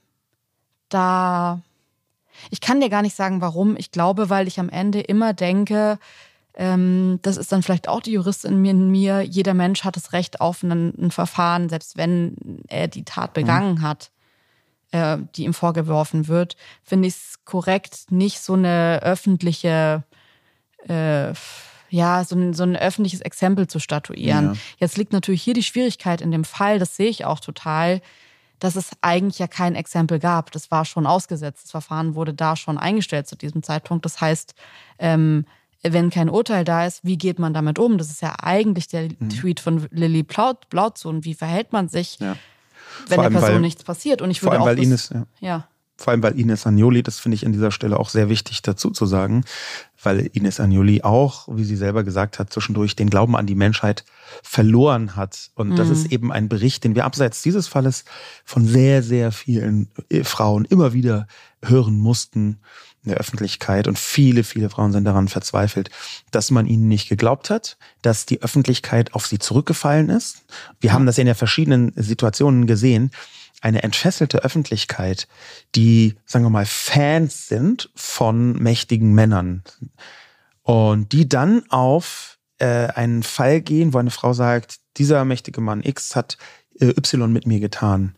[0.89, 1.61] da,
[2.51, 3.77] ich kann dir gar nicht sagen, warum.
[3.77, 5.99] Ich glaube, weil ich am Ende immer denke,
[6.55, 10.41] ähm, das ist dann vielleicht auch die Juristin in mir, jeder Mensch hat das Recht
[10.41, 13.41] auf ein, ein Verfahren, selbst wenn er die Tat mhm.
[13.41, 13.83] begangen mhm.
[13.83, 14.11] hat,
[14.95, 20.05] äh, die ihm vorgeworfen wird, finde ich es korrekt, nicht so eine öffentliche,
[20.89, 21.33] äh,
[21.91, 24.55] ja, so ein, so ein öffentliches Exempel zu statuieren.
[24.55, 24.61] Ja.
[24.79, 28.03] Jetzt liegt natürlich hier die Schwierigkeit in dem Fall, das sehe ich auch total,
[28.61, 30.53] dass es eigentlich ja kein Exempel gab.
[30.53, 31.65] Das war schon ausgesetzt.
[31.65, 34.05] Das Verfahren wurde da schon eingestellt zu diesem Zeitpunkt.
[34.05, 34.55] Das heißt,
[35.01, 35.45] ähm,
[35.83, 37.99] wenn kein Urteil da ist, wie geht man damit um?
[37.99, 39.29] Das ist ja eigentlich der mhm.
[39.29, 41.25] Tweet von Lilly Blautzun.
[41.25, 42.37] Wie verhält man sich, ja.
[43.09, 44.23] Wenn der Person weil, nichts passiert?
[44.23, 45.27] Und ich würde vor allem, auch weil Ines, ja.
[45.41, 45.69] ja.
[45.97, 48.91] Vor allem, weil Ines Agnoli, das finde ich an dieser Stelle auch sehr wichtig dazu
[48.91, 49.45] zu sagen,
[50.03, 54.05] weil Ines Agnoli auch, wie sie selber gesagt hat, zwischendurch den Glauben an die Menschheit
[54.43, 55.51] verloren hat.
[55.55, 55.77] Und mhm.
[55.77, 58.05] das ist eben ein Bericht, den wir abseits dieses Falles
[58.45, 59.89] von sehr, sehr vielen
[60.25, 61.29] Frauen immer wieder
[61.63, 62.59] hören mussten
[63.05, 65.91] in der Öffentlichkeit und viele, viele Frauen sind daran verzweifelt,
[66.31, 70.45] dass man ihnen nicht geglaubt hat, dass die Öffentlichkeit auf sie zurückgefallen ist.
[70.81, 73.11] Wir haben das in ja verschiedenen Situationen gesehen.
[73.61, 75.29] Eine entfesselte Öffentlichkeit,
[75.75, 79.63] die, sagen wir mal, Fans sind von mächtigen Männern
[80.63, 85.83] und die dann auf äh, einen Fall gehen, wo eine Frau sagt, dieser mächtige Mann
[85.83, 86.39] X hat
[86.81, 88.17] äh, Y mit mir getan.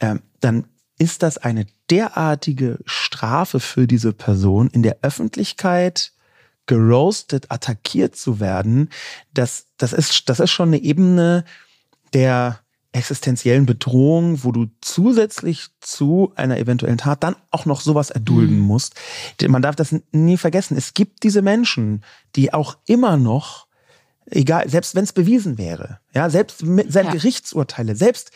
[0.00, 0.64] Ähm, dann
[1.00, 6.12] ist das eine derartige Strafe für diese Person, in der Öffentlichkeit
[6.66, 8.90] geroastet, attackiert zu werden,
[9.32, 11.44] dass das ist, das ist schon eine Ebene
[12.12, 12.60] der
[12.92, 18.66] existenziellen Bedrohung, wo du zusätzlich zu einer eventuellen Tat dann auch noch sowas erdulden mhm.
[18.66, 18.94] musst.
[19.48, 20.76] Man darf das nie vergessen.
[20.76, 22.04] Es gibt diese Menschen,
[22.36, 23.68] die auch immer noch,
[24.26, 27.12] egal, selbst wenn es bewiesen wäre, ja, selbst mit seinen ja.
[27.12, 28.32] Gerichtsurteile, selbst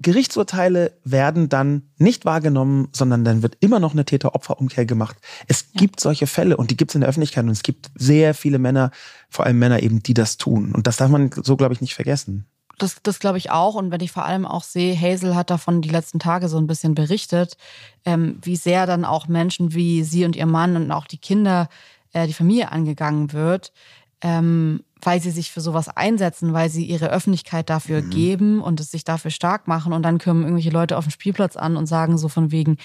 [0.00, 5.16] Gerichtsurteile werden dann nicht wahrgenommen, sondern dann wird immer noch eine Täter-Opfer-Umkehr gemacht.
[5.48, 5.80] Es ja.
[5.80, 8.58] gibt solche Fälle und die gibt es in der Öffentlichkeit und es gibt sehr viele
[8.58, 8.92] Männer,
[9.28, 10.72] vor allem Männer eben, die das tun.
[10.72, 12.46] Und das darf man so, glaube ich, nicht vergessen.
[12.78, 13.74] Das, das glaube ich auch.
[13.74, 16.68] Und wenn ich vor allem auch sehe, Hazel hat davon die letzten Tage so ein
[16.68, 17.56] bisschen berichtet,
[18.04, 21.68] ähm, wie sehr dann auch Menschen wie sie und ihr Mann und auch die Kinder,
[22.12, 23.72] äh, die Familie angegangen wird.
[24.20, 28.10] Ähm, weil sie sich für sowas einsetzen, weil sie ihre Öffentlichkeit dafür mhm.
[28.10, 29.92] geben und es sich dafür stark machen.
[29.92, 32.78] Und dann kommen irgendwelche Leute auf dem Spielplatz an und sagen so von wegen,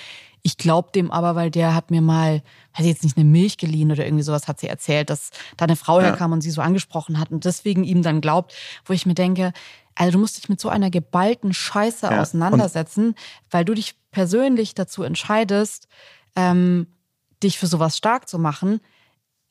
[0.43, 3.57] ich glaube dem aber, weil der hat mir mal, weiß ich jetzt nicht, eine Milch
[3.57, 6.07] geliehen oder irgendwie sowas hat sie erzählt, dass da eine Frau ja.
[6.07, 8.53] herkam und sie so angesprochen hat und deswegen ihm dann glaubt,
[8.85, 9.53] wo ich mir denke,
[9.95, 12.21] also du musst dich mit so einer geballten Scheiße ja.
[12.21, 13.17] auseinandersetzen, und
[13.51, 15.87] weil du dich persönlich dazu entscheidest,
[16.35, 16.87] ähm,
[17.41, 18.79] dich für sowas stark zu machen.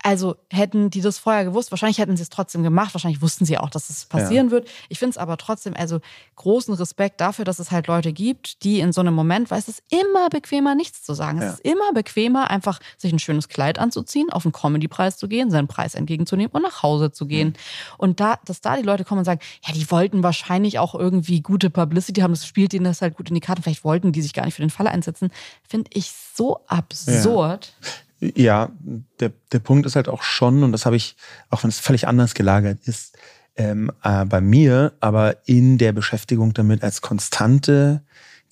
[0.03, 3.57] Also hätten die das vorher gewusst, wahrscheinlich hätten sie es trotzdem gemacht, wahrscheinlich wussten sie
[3.57, 4.53] auch, dass es passieren ja.
[4.53, 4.69] wird.
[4.89, 6.01] Ich finde es aber trotzdem, also
[6.35, 9.69] großen Respekt dafür, dass es halt Leute gibt, die in so einem Moment, weil es
[9.69, 11.41] ist immer bequemer, nichts zu sagen.
[11.41, 11.49] Ja.
[11.49, 15.51] Es ist immer bequemer, einfach sich ein schönes Kleid anzuziehen, auf einen Comedy-Preis zu gehen,
[15.51, 17.49] seinen Preis entgegenzunehmen und nach Hause zu gehen.
[17.49, 17.55] Mhm.
[17.99, 21.43] Und da, dass da die Leute kommen und sagen, ja, die wollten wahrscheinlich auch irgendwie
[21.43, 24.23] gute Publicity haben, das spielt ihnen das halt gut in die Karten, vielleicht wollten die
[24.23, 25.31] sich gar nicht für den Fall einsetzen,
[25.63, 27.73] finde ich so absurd.
[27.81, 27.89] Ja.
[28.23, 28.71] Ja,
[29.19, 31.17] der, der Punkt ist halt auch schon, und das habe ich,
[31.51, 33.19] auch wenn es völlig anders gelagert ist,
[33.57, 38.03] ähm, äh, bei mir, aber in der Beschäftigung damit als konstante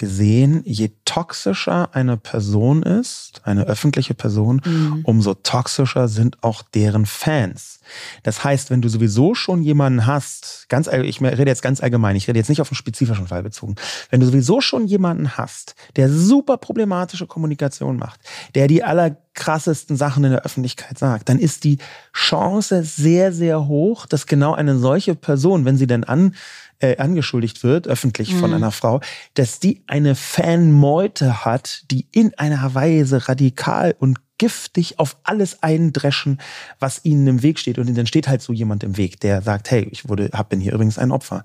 [0.00, 5.02] gesehen, je toxischer eine Person ist, eine öffentliche Person, mhm.
[5.04, 7.80] umso toxischer sind auch deren Fans.
[8.22, 12.28] Das heißt, wenn du sowieso schon jemanden hast, ganz ich rede jetzt ganz allgemein, ich
[12.28, 13.74] rede jetzt nicht auf einen spezifischen Fall bezogen,
[14.08, 18.20] wenn du sowieso schon jemanden hast, der super problematische Kommunikation macht,
[18.54, 21.76] der die allerkrassesten Sachen in der Öffentlichkeit sagt, dann ist die
[22.14, 26.34] Chance sehr, sehr hoch, dass genau eine solche Person, wenn sie denn an
[26.80, 28.38] äh, angeschuldigt wird, öffentlich mhm.
[28.38, 29.00] von einer Frau,
[29.34, 36.40] dass die eine Fanmeute hat, die in einer Weise radikal und giftig auf alles eindreschen,
[36.78, 37.78] was ihnen im Weg steht.
[37.78, 40.60] Und dann steht halt so jemand im Weg, der sagt, hey, ich wurde, hab, bin
[40.60, 41.44] hier übrigens ein Opfer.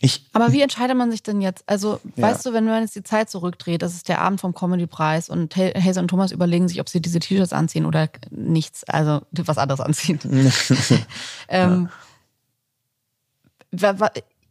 [0.00, 1.62] Ich, Aber wie entscheidet man sich denn jetzt?
[1.66, 2.24] Also, ja.
[2.24, 5.54] weißt du, wenn man jetzt die Zeit zurückdreht, das ist der Abend vom Comedy-Preis und
[5.54, 9.80] Hazel und Thomas überlegen sich, ob sie diese T-Shirts anziehen oder nichts, also was anderes
[9.80, 10.18] anziehen.
[11.48, 11.90] ähm, ja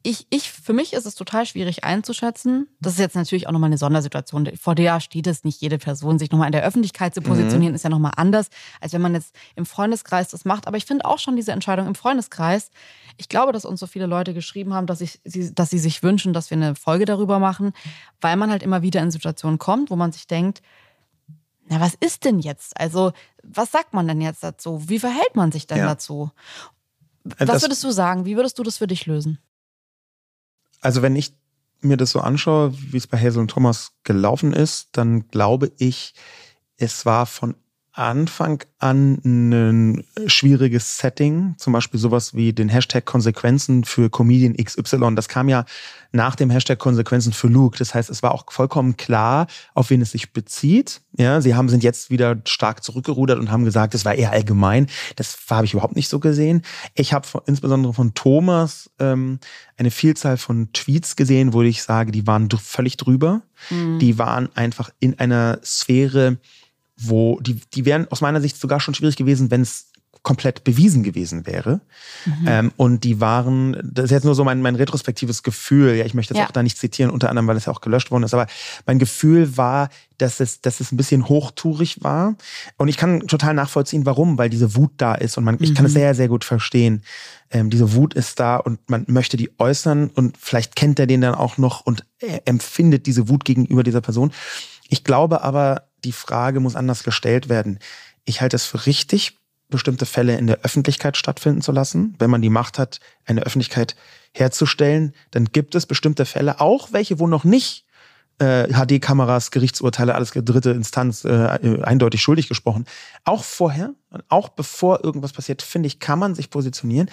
[0.03, 2.67] ich, ich, für mich ist es total schwierig einzuschätzen.
[2.79, 4.49] Das ist jetzt natürlich auch nochmal eine Sondersituation.
[4.59, 7.75] Vor der steht es nicht jede Person, sich nochmal in der Öffentlichkeit zu positionieren, mhm.
[7.75, 8.47] ist ja nochmal anders,
[8.79, 10.67] als wenn man jetzt im Freundeskreis das macht.
[10.67, 12.71] Aber ich finde auch schon diese Entscheidung im Freundeskreis.
[13.17, 16.33] Ich glaube, dass uns so viele Leute geschrieben haben, dass, ich, dass sie sich wünschen,
[16.33, 17.73] dass wir eine Folge darüber machen,
[18.21, 20.63] weil man halt immer wieder in Situationen kommt, wo man sich denkt,
[21.67, 22.77] na, was ist denn jetzt?
[22.79, 23.13] Also,
[23.43, 24.89] was sagt man denn jetzt dazu?
[24.89, 25.85] Wie verhält man sich denn ja.
[25.85, 26.31] dazu?
[27.37, 28.25] Äh, Was würdest du sagen?
[28.25, 29.39] Wie würdest du das für dich lösen?
[30.81, 31.33] Also wenn ich
[31.81, 36.13] mir das so anschaue, wie es bei Hazel und Thomas gelaufen ist, dann glaube ich,
[36.77, 37.55] es war von
[37.93, 45.13] Anfang an ein schwieriges Setting, zum Beispiel sowas wie den Hashtag Konsequenzen für Comedian XY.
[45.15, 45.65] Das kam ja
[46.13, 47.77] nach dem Hashtag Konsequenzen für Luke.
[47.77, 51.01] Das heißt, es war auch vollkommen klar, auf wen es sich bezieht.
[51.17, 54.87] Ja, sie haben sind jetzt wieder stark zurückgerudert und haben gesagt, es war eher allgemein.
[55.17, 56.61] Das habe ich überhaupt nicht so gesehen.
[56.95, 59.39] Ich habe insbesondere von Thomas ähm,
[59.75, 63.41] eine Vielzahl von Tweets gesehen, wo ich sage, die waren völlig drüber.
[63.69, 63.99] Mhm.
[63.99, 66.37] Die waren einfach in einer Sphäre,
[67.03, 69.91] wo die, die wären aus meiner Sicht sogar schon schwierig gewesen, wenn es
[70.23, 71.81] komplett bewiesen gewesen wäre.
[72.25, 72.45] Mhm.
[72.47, 76.13] Ähm, und die waren, das ist jetzt nur so mein, mein retrospektives Gefühl, ja, ich
[76.13, 76.47] möchte das ja.
[76.47, 78.45] auch da nicht zitieren, unter anderem, weil es ja auch gelöscht worden ist, aber
[78.85, 79.89] mein Gefühl war,
[80.19, 82.35] dass es, dass es ein bisschen hochtourig war.
[82.77, 85.63] Und ich kann total nachvollziehen, warum, weil diese Wut da ist und man, mhm.
[85.63, 85.97] ich kann es mhm.
[85.97, 87.01] sehr, sehr gut verstehen.
[87.49, 91.21] Ähm, diese Wut ist da und man möchte die äußern und vielleicht kennt er den
[91.21, 92.05] dann auch noch und
[92.45, 94.31] empfindet diese Wut gegenüber dieser Person.
[94.87, 97.79] Ich glaube aber, die Frage muss anders gestellt werden.
[98.25, 99.37] Ich halte es für richtig,
[99.69, 102.15] bestimmte Fälle in der Öffentlichkeit stattfinden zu lassen.
[102.19, 103.95] Wenn man die Macht hat, eine Öffentlichkeit
[104.33, 107.85] herzustellen, dann gibt es bestimmte Fälle, auch welche, wo noch nicht
[108.39, 112.85] äh, HD-Kameras, Gerichtsurteile, alles dritte Instanz äh, eindeutig schuldig gesprochen.
[113.23, 113.93] Auch vorher,
[114.29, 117.09] auch bevor irgendwas passiert, finde ich, kann man sich positionieren.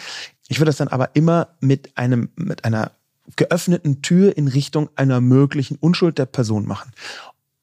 [0.48, 2.92] Ich würde das dann aber immer mit einem, mit einer
[3.36, 6.92] geöffneten Tür in Richtung einer möglichen Unschuld der Person machen.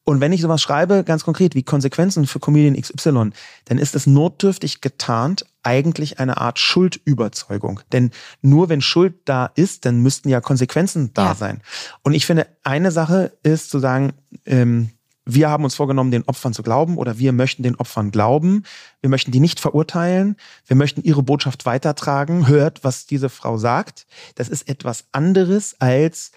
[0.06, 3.32] Und wenn ich sowas schreibe, ganz konkret wie Konsequenzen für Comedian XY,
[3.66, 7.80] dann ist es notdürftig getarnt eigentlich eine Art Schuldüberzeugung.
[7.92, 11.36] Denn nur wenn Schuld da ist, dann müssten ja Konsequenzen da ja.
[11.36, 11.62] sein.
[12.04, 14.14] Und ich finde, eine Sache ist zu sagen,
[14.46, 14.92] ähm,
[15.26, 18.64] wir haben uns vorgenommen, den Opfern zu glauben oder wir möchten den Opfern glauben.
[19.02, 20.36] Wir möchten die nicht verurteilen.
[20.68, 22.48] Wir möchten ihre Botschaft weitertragen.
[22.48, 24.06] Hört, was diese Frau sagt.
[24.36, 26.32] Das ist etwas anderes als,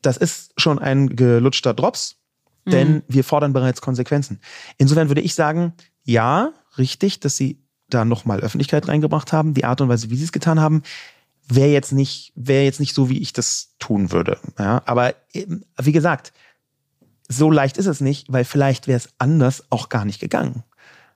[0.00, 2.19] das ist schon ein gelutschter Drops
[2.70, 3.02] denn mhm.
[3.08, 4.40] wir fordern bereits Konsequenzen.
[4.78, 9.54] Insofern würde ich sagen, ja, richtig, dass sie da nochmal Öffentlichkeit reingebracht haben.
[9.54, 10.82] Die Art und Weise, wie sie es getan haben,
[11.48, 14.38] wäre jetzt nicht, wäre jetzt nicht so, wie ich das tun würde.
[14.58, 16.32] Ja, aber wie gesagt,
[17.28, 20.64] so leicht ist es nicht, weil vielleicht wäre es anders auch gar nicht gegangen.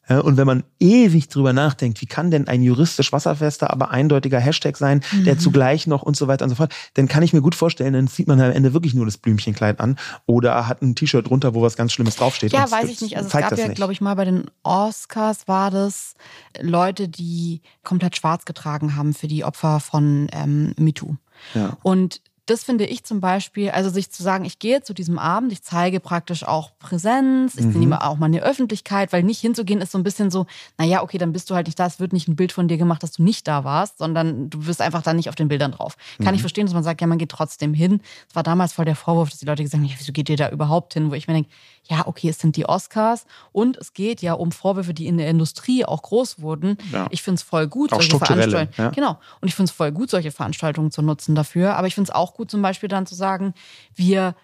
[0.09, 4.77] Und wenn man ewig drüber nachdenkt, wie kann denn ein juristisch wasserfester, aber eindeutiger Hashtag
[4.77, 5.25] sein, mhm.
[5.25, 7.95] der zugleich noch und so weiter und so fort, dann kann ich mir gut vorstellen,
[7.95, 9.97] dann zieht man am Ende wirklich nur das Blümchenkleid an
[10.27, 12.53] oder hat ein T-Shirt drunter, wo was ganz Schlimmes draufsteht.
[12.53, 13.17] Ja, weiß ich nicht.
[13.17, 16.15] Also es gab ja, glaube ich, mal bei den Oscars war das
[16.61, 21.17] Leute, die komplett schwarz getragen haben für die Opfer von ähm, MeToo.
[21.55, 21.77] Ja.
[21.83, 25.53] Und das finde ich zum Beispiel, also sich zu sagen, ich gehe zu diesem Abend,
[25.53, 27.80] ich zeige praktisch auch Präsenz, ich mhm.
[27.80, 31.16] nehme auch mal eine Öffentlichkeit, weil nicht hinzugehen ist so ein bisschen so, naja, okay,
[31.16, 33.12] dann bist du halt nicht da, es wird nicht ein Bild von dir gemacht, dass
[33.12, 35.97] du nicht da warst, sondern du wirst einfach dann nicht auf den Bildern drauf.
[36.18, 36.34] Kann mhm.
[36.34, 38.01] ich verstehen, dass man sagt, ja, man geht trotzdem hin.
[38.28, 40.36] Es war damals voll der Vorwurf, dass die Leute gesagt haben, ja, wieso geht ihr
[40.36, 41.11] da überhaupt hin?
[41.11, 41.51] Wo ich mir denke,
[41.88, 45.28] ja, okay, es sind die Oscars und es geht ja um Vorwürfe, die in der
[45.28, 46.76] Industrie auch groß wurden.
[46.92, 47.07] Ja.
[47.11, 48.68] Ich finde es voll gut, auch solche Veranstaltungen.
[48.76, 48.90] Ja.
[48.90, 49.18] Genau.
[49.40, 51.76] Und ich finde es voll gut, solche Veranstaltungen zu nutzen dafür.
[51.76, 53.55] Aber ich finde es auch gut, zum Beispiel dann zu sagen,
[53.95, 54.35] wir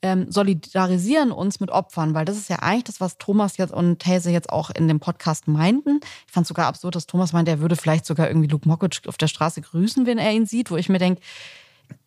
[0.00, 3.98] ähm, solidarisieren uns mit Opfern, weil das ist ja eigentlich das, was Thomas jetzt und
[3.98, 6.00] These jetzt auch in dem Podcast meinten.
[6.26, 9.00] Ich fand es sogar absurd, dass Thomas meinte, er würde vielleicht sogar irgendwie Luke Mockridge
[9.08, 11.20] auf der Straße grüßen, wenn er ihn sieht, wo ich mir denke,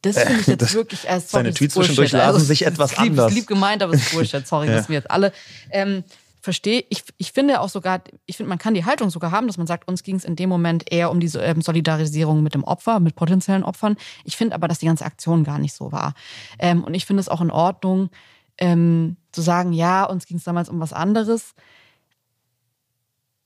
[0.01, 2.97] das finde ich jetzt das, wirklich als äh, Seine Tweets zwischendurch lasen also, sich etwas
[2.97, 3.33] lieb, anders.
[3.33, 4.47] Lieb gemeint, aber es ist Bullshit.
[4.47, 4.73] Sorry, ja.
[4.73, 5.33] dass wir jetzt alle.
[5.69, 6.03] Ähm,
[6.41, 9.57] verstehe, ich, ich finde auch sogar, ich finde, man kann die Haltung sogar haben, dass
[9.57, 12.63] man sagt, uns ging es in dem Moment eher um diese ähm, Solidarisierung mit dem
[12.63, 13.95] Opfer, mit potenziellen Opfern.
[14.25, 16.13] Ich finde aber, dass die ganze Aktion gar nicht so war.
[16.59, 18.09] Ähm, und ich finde es auch in Ordnung,
[18.57, 21.53] ähm, zu sagen, ja, uns ging es damals um was anderes.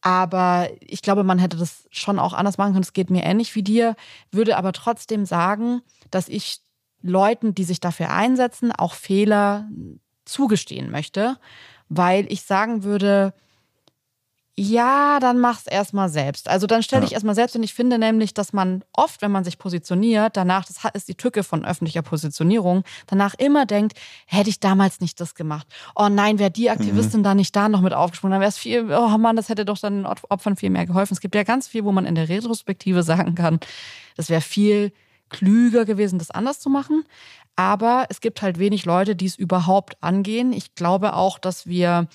[0.02, 2.84] Aber ich glaube, man hätte das schon auch anders machen können.
[2.84, 3.96] Es geht mir ähnlich wie dir,
[4.32, 5.82] würde aber trotzdem sagen,
[6.12, 6.60] dass ich
[7.02, 9.68] Leuten, die sich dafür einsetzen, auch Fehler
[10.26, 11.38] zugestehen möchte,
[11.90, 13.34] weil ich sagen würde,
[14.58, 16.48] ja, dann mach's erstmal selbst.
[16.48, 17.16] Also dann stelle ich ja.
[17.16, 20.78] erstmal selbst und ich finde nämlich, dass man oft, wenn man sich positioniert, danach, das
[20.94, 25.68] ist die Tücke von öffentlicher Positionierung, danach immer denkt, hätte ich damals nicht das gemacht.
[25.94, 27.24] Oh nein, wäre die Aktivistin mhm.
[27.26, 29.78] da nicht da noch mit aufgesprungen, dann wäre es viel, oh Mann, das hätte doch
[29.78, 31.14] dann den Opfern viel mehr geholfen.
[31.14, 33.60] Es gibt ja ganz viel, wo man in der Retrospektive sagen kann,
[34.16, 34.94] das wäre viel
[35.30, 37.04] klüger gewesen, das anders zu machen.
[37.56, 40.52] Aber es gibt halt wenig Leute, die es überhaupt angehen.
[40.54, 42.08] Ich glaube auch, dass wir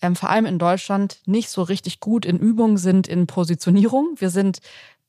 [0.00, 4.14] ähm, vor allem in Deutschland nicht so richtig gut in Übung sind in Positionierung.
[4.16, 4.60] Wir sind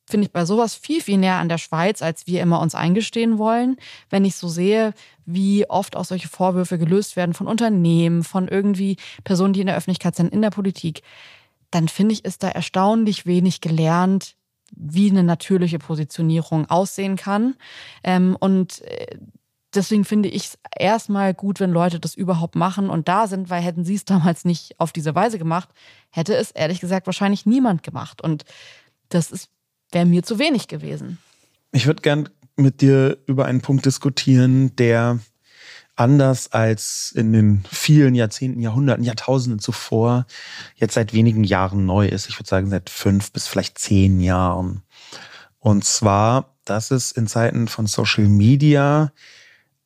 [0.09, 3.37] finde ich bei sowas viel, viel näher an der Schweiz, als wir immer uns eingestehen
[3.37, 3.77] wollen.
[4.09, 4.93] Wenn ich so sehe,
[5.25, 9.77] wie oft auch solche Vorwürfe gelöst werden von Unternehmen, von irgendwie Personen, die in der
[9.77, 11.03] Öffentlichkeit sind, in der Politik,
[11.71, 14.35] dann finde ich, ist da erstaunlich wenig gelernt,
[14.75, 17.55] wie eine natürliche Positionierung aussehen kann.
[18.03, 19.17] Ähm, und äh,
[19.73, 23.61] deswegen finde ich es erstmal gut, wenn Leute das überhaupt machen und da sind, weil
[23.61, 25.69] hätten sie es damals nicht auf diese Weise gemacht,
[26.09, 28.21] hätte es ehrlich gesagt wahrscheinlich niemand gemacht.
[28.21, 28.45] Und
[29.09, 29.49] das
[29.91, 31.17] wäre mir zu wenig gewesen.
[31.71, 35.19] Ich würde gern mit dir über einen Punkt diskutieren, der
[35.99, 40.25] anders als in den vielen Jahrzehnten, Jahrhunderten, Jahrtausenden zuvor
[40.75, 42.29] jetzt seit wenigen Jahren neu ist.
[42.29, 44.83] Ich würde sagen seit fünf bis vielleicht zehn Jahren.
[45.59, 49.11] Und zwar, dass es in Zeiten von Social Media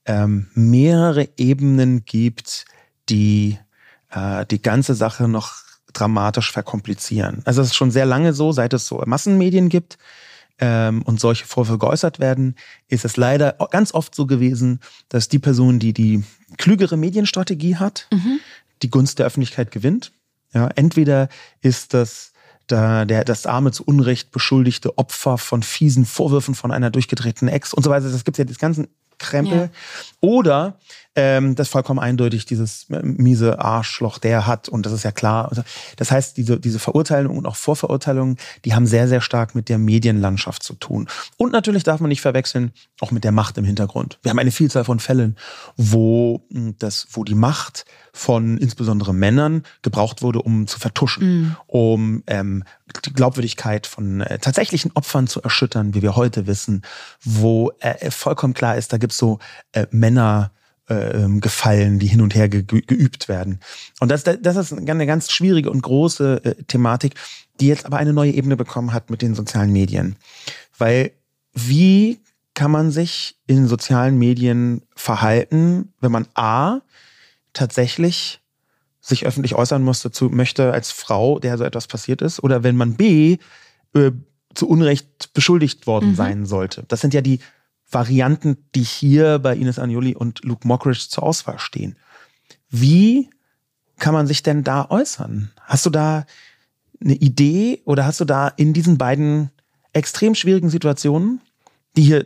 [0.05, 2.65] ähm, mehrere Ebenen gibt,
[3.09, 3.57] die
[4.11, 5.53] äh, die ganze Sache noch
[5.93, 7.41] dramatisch verkomplizieren.
[7.45, 9.97] Also es ist schon sehr lange so, seit es so Massenmedien gibt
[10.59, 12.55] ähm, und solche Vorwürfe geäußert werden,
[12.87, 14.79] ist es leider ganz oft so gewesen,
[15.09, 16.23] dass die Person, die die
[16.57, 18.39] klügere Medienstrategie hat, mhm.
[18.81, 20.11] die Gunst der Öffentlichkeit gewinnt.
[20.53, 21.29] Ja, entweder
[21.61, 22.33] ist das
[22.67, 27.73] da der, das arme zu Unrecht beschuldigte Opfer von fiesen Vorwürfen von einer durchgedrehten Ex
[27.73, 28.09] und so weiter.
[28.09, 28.87] Das gibt ja das ganzen
[29.17, 29.57] Krempel.
[29.57, 29.69] Ja.
[30.21, 30.79] Oder
[31.15, 35.49] ähm, das vollkommen eindeutig dieses äh, miese Arschloch, der hat, und das ist ja klar.
[35.49, 35.63] Also,
[35.97, 39.77] das heißt, diese, diese Verurteilung und auch Vorverurteilungen, die haben sehr, sehr stark mit der
[39.77, 41.07] Medienlandschaft zu tun.
[41.37, 44.17] Und natürlich darf man nicht verwechseln, auch mit der Macht im Hintergrund.
[44.23, 45.37] Wir haben eine Vielzahl von Fällen,
[45.77, 51.55] wo, hm, das, wo die Macht von insbesondere Männern gebraucht wurde, um zu vertuschen, mhm.
[51.67, 52.63] um ähm,
[53.05, 56.83] die Glaubwürdigkeit von äh, tatsächlichen Opfern zu erschüttern, wie wir heute wissen,
[57.23, 59.39] wo äh, vollkommen klar ist, da gibt's so
[59.71, 60.51] äh, Männer,
[60.93, 63.59] äh, Gefallen, die hin und her ge geübt werden.
[63.99, 67.15] Und das, das ist eine ganz schwierige und große äh, Thematik,
[67.59, 70.15] die jetzt aber eine neue Ebene bekommen hat mit den sozialen Medien.
[70.77, 71.11] Weil
[71.53, 72.19] wie
[72.53, 76.81] kann man sich in sozialen Medien verhalten, wenn man A
[77.53, 78.41] tatsächlich
[79.01, 82.77] sich öffentlich äußern muss dazu möchte als Frau, der so etwas passiert ist, oder wenn
[82.77, 83.37] man B
[83.93, 84.11] äh,
[84.53, 86.15] zu Unrecht beschuldigt worden mhm.
[86.15, 86.83] sein sollte.
[86.87, 87.39] Das sind ja die
[87.93, 91.97] Varianten, die hier bei Ines Agnoli und Luke Mockridge zur Auswahl stehen.
[92.69, 93.29] Wie
[93.97, 95.51] kann man sich denn da äußern?
[95.61, 96.25] Hast du da
[97.01, 99.51] eine Idee oder hast du da in diesen beiden
[99.93, 101.41] extrem schwierigen Situationen,
[101.95, 102.25] die hier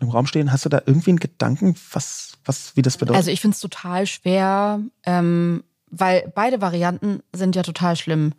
[0.00, 3.16] im Raum stehen, hast du da irgendwie einen Gedanken, was, was, wie das bedeutet?
[3.16, 8.32] Also ich finde es total schwer, ähm, weil beide Varianten sind ja total schlimm.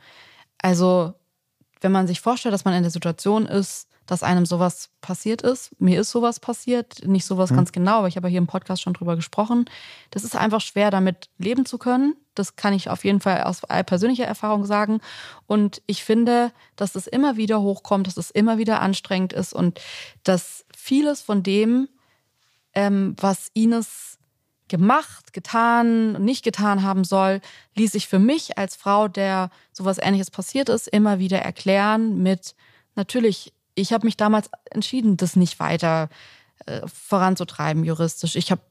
[0.58, 1.14] Also
[1.82, 5.72] wenn man sich vorstellt, dass man in der Situation ist, dass einem sowas passiert ist.
[5.80, 7.56] Mir ist sowas passiert, nicht sowas mhm.
[7.58, 9.66] ganz genau, aber ich habe ja hier im Podcast schon drüber gesprochen.
[10.12, 12.16] Das ist einfach schwer, damit leben zu können.
[12.36, 15.00] Das kann ich auf jeden Fall aus persönlicher Erfahrung sagen.
[15.48, 19.80] Und ich finde, dass das immer wieder hochkommt, dass es immer wieder anstrengend ist und
[20.24, 21.88] dass vieles von dem,
[22.74, 24.20] ähm, was Ines
[24.68, 27.42] gemacht, getan, nicht getan haben soll,
[27.76, 32.56] ließ sich für mich als Frau, der sowas ähnliches passiert ist, immer wieder erklären mit,
[32.96, 36.10] natürlich ich habe mich damals entschieden, das nicht weiter
[36.66, 38.36] äh, voranzutreiben juristisch.
[38.36, 38.62] Ich habe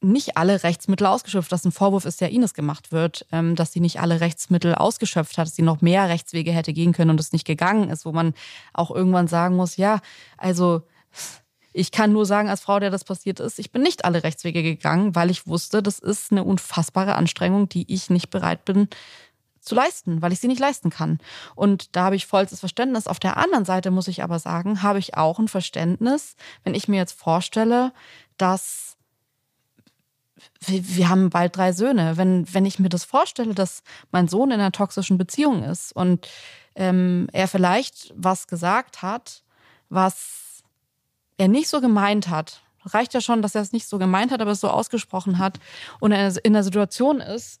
[0.00, 3.80] nicht alle Rechtsmittel ausgeschöpft, dass ein Vorwurf ist, der Ines gemacht wird, ähm, dass sie
[3.80, 7.32] nicht alle Rechtsmittel ausgeschöpft hat, dass sie noch mehr Rechtswege hätte gehen können und es
[7.32, 8.34] nicht gegangen ist, wo man
[8.72, 10.00] auch irgendwann sagen muss, ja,
[10.36, 10.82] also
[11.74, 14.62] Ich kann nur sagen, als Frau, der das passiert ist, ich bin nicht alle Rechtswege
[14.62, 18.88] gegangen, weil ich wusste, das ist eine unfassbare Anstrengung, die ich nicht bereit bin
[19.68, 21.18] zu leisten, weil ich sie nicht leisten kann.
[21.54, 23.06] Und da habe ich vollstes Verständnis.
[23.06, 26.88] Auf der anderen Seite muss ich aber sagen, habe ich auch ein Verständnis, wenn ich
[26.88, 27.92] mir jetzt vorstelle,
[28.36, 28.96] dass
[30.60, 32.16] wir, wir haben bald drei Söhne.
[32.16, 36.28] Wenn, wenn ich mir das vorstelle, dass mein Sohn in einer toxischen Beziehung ist und
[36.74, 39.42] ähm, er vielleicht was gesagt hat,
[39.88, 40.62] was
[41.36, 44.40] er nicht so gemeint hat, reicht ja schon, dass er es nicht so gemeint hat,
[44.40, 45.58] aber es so ausgesprochen hat
[46.00, 47.60] und er in einer Situation ist,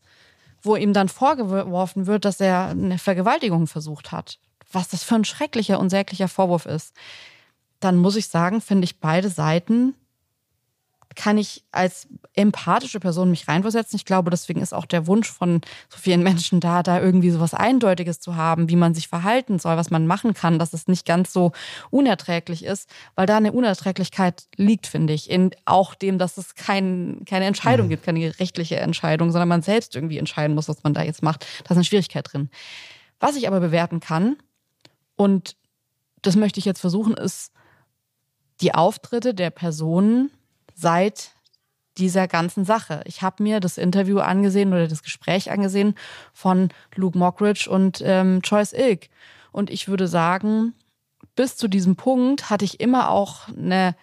[0.62, 4.38] wo ihm dann vorgeworfen wird, dass er eine Vergewaltigung versucht hat.
[4.70, 6.94] Was das für ein schrecklicher, unsäglicher Vorwurf ist.
[7.80, 9.94] Dann muss ich sagen, finde ich beide Seiten
[11.16, 13.96] kann ich als empathische Person mich reinversetzen.
[13.96, 17.40] Ich glaube, deswegen ist auch der Wunsch von so vielen Menschen da, da irgendwie so
[17.40, 20.86] was Eindeutiges zu haben, wie man sich verhalten soll, was man machen kann, dass es
[20.86, 21.52] nicht ganz so
[21.90, 27.22] unerträglich ist, weil da eine Unerträglichkeit liegt, finde ich, in auch dem, dass es kein,
[27.26, 27.90] keine Entscheidung mhm.
[27.90, 31.46] gibt, keine rechtliche Entscheidung, sondern man selbst irgendwie entscheiden muss, was man da jetzt macht.
[31.64, 32.50] Da ist eine Schwierigkeit drin.
[33.18, 34.36] Was ich aber bewerten kann,
[35.16, 35.56] und
[36.22, 37.52] das möchte ich jetzt versuchen, ist
[38.60, 40.30] die Auftritte der Personen,
[40.78, 41.32] seit
[41.98, 43.02] dieser ganzen Sache.
[43.04, 45.94] Ich habe mir das Interview angesehen oder das Gespräch angesehen
[46.32, 49.08] von Luke Mockridge und ähm, Joyce Ilk.
[49.50, 50.74] Und ich würde sagen,
[51.34, 53.96] bis zu diesem Punkt hatte ich immer auch eine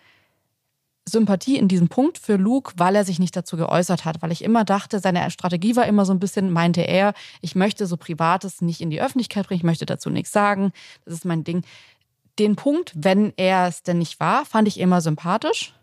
[1.07, 4.43] Sympathie in diesem Punkt für Luke, weil er sich nicht dazu geäußert hat, weil ich
[4.43, 8.61] immer dachte, seine Strategie war immer so ein bisschen, meinte er, ich möchte so Privates
[8.61, 10.71] nicht in die Öffentlichkeit bringen, ich möchte dazu nichts sagen,
[11.05, 11.63] das ist mein Ding.
[12.39, 15.73] Den Punkt, wenn er es denn nicht war, fand ich immer sympathisch.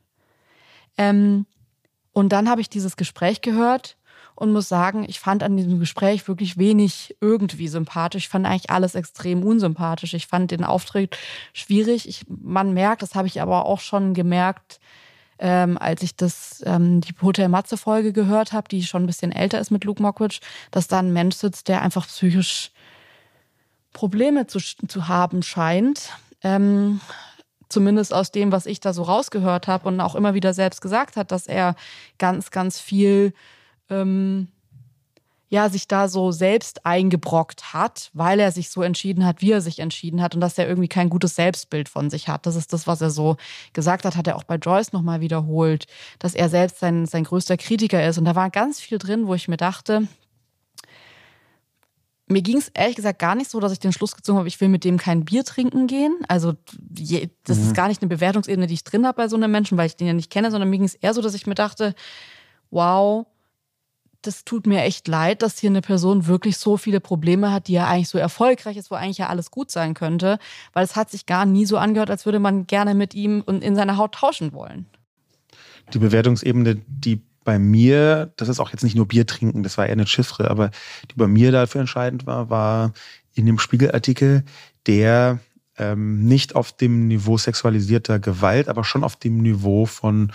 [0.99, 1.47] Ähm,
[2.13, 3.97] und dann habe ich dieses Gespräch gehört
[4.35, 8.25] und muss sagen, ich fand an diesem Gespräch wirklich wenig irgendwie sympathisch.
[8.25, 10.15] Ich fand eigentlich alles extrem unsympathisch.
[10.15, 11.17] Ich fand den Auftritt
[11.53, 12.09] schwierig.
[12.09, 14.81] Ich, man merkt, das habe ich aber auch schon gemerkt,
[15.39, 19.33] ähm, als ich das ähm, die Hotel Matze Folge gehört habe, die schon ein bisschen
[19.33, 20.41] älter ist mit Luke Mockridge,
[20.71, 22.71] dass da ein Mensch sitzt, der einfach psychisch
[23.93, 26.11] Probleme zu, zu haben scheint.
[26.43, 27.01] Ähm,
[27.73, 31.17] zumindest aus dem, was ich da so rausgehört habe und auch immer wieder selbst gesagt
[31.17, 31.75] hat, dass er
[32.19, 33.33] ganz, ganz viel
[33.91, 34.49] ähm,
[35.53, 39.61] ja, sich da so selbst eingebrockt hat, weil er sich so entschieden hat, wie er
[39.61, 42.47] sich entschieden hat und dass er irgendwie kein gutes Selbstbild von sich hat.
[42.47, 43.37] Das ist das, was er so
[43.75, 45.85] gesagt hat, hat er auch bei Joyce nochmal wiederholt,
[46.19, 48.17] dass er selbst sein, sein größter Kritiker ist.
[48.17, 50.09] Und da war ganz viel drin, wo ich mir dachte,
[52.29, 54.61] mir ging es ehrlich gesagt gar nicht so, dass ich den Schluss gezogen habe, ich
[54.61, 56.17] will mit dem kein Bier trinken gehen.
[56.29, 56.55] Also
[57.45, 57.65] das mhm.
[57.65, 59.97] ist gar nicht eine Bewertungsebene, die ich drin habe bei so einem Menschen, weil ich
[59.97, 61.95] den ja nicht kenne, sondern mir ging es eher so, dass ich mir dachte,
[62.71, 63.27] wow,
[64.23, 67.73] das tut mir echt leid, dass hier eine Person wirklich so viele Probleme hat, die
[67.73, 70.39] ja eigentlich so erfolgreich ist, wo eigentlich ja alles gut sein könnte,
[70.73, 73.65] weil es hat sich gar nie so angehört, als würde man gerne mit ihm und
[73.65, 74.87] in seiner Haut tauschen wollen.
[75.93, 79.87] Die Bewertungsebene, die bei mir, das ist auch jetzt nicht nur Bier trinken, das war
[79.87, 80.71] eher eine Chiffre, aber
[81.11, 82.93] die bei mir dafür entscheidend war, war
[83.35, 84.45] in dem Spiegelartikel,
[84.87, 85.41] der
[85.79, 90.33] ähm, nicht auf dem Niveau sexualisierter Gewalt, aber schon auf dem Niveau von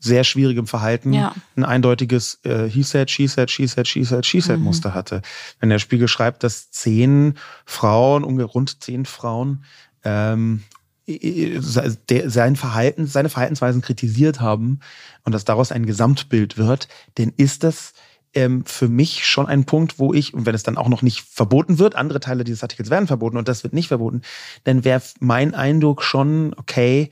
[0.00, 1.34] sehr schwierigem Verhalten ja.
[1.56, 4.64] ein eindeutiges äh, He said, she said, she said, she said, she said mhm.
[4.64, 5.20] Muster hatte.
[5.60, 7.34] Wenn der Spiegel schreibt, dass zehn
[7.66, 9.64] Frauen, ungefähr rund zehn Frauen
[10.02, 10.62] ähm,
[11.06, 14.80] sein Verhalten, seine Verhaltensweisen kritisiert haben
[15.24, 17.94] und dass daraus ein Gesamtbild wird, dann ist das
[18.34, 21.22] ähm, für mich schon ein Punkt, wo ich, und wenn es dann auch noch nicht
[21.22, 24.22] verboten wird, andere Teile dieses Artikels werden verboten und das wird nicht verboten,
[24.64, 27.10] dann wäre mein Eindruck schon, okay,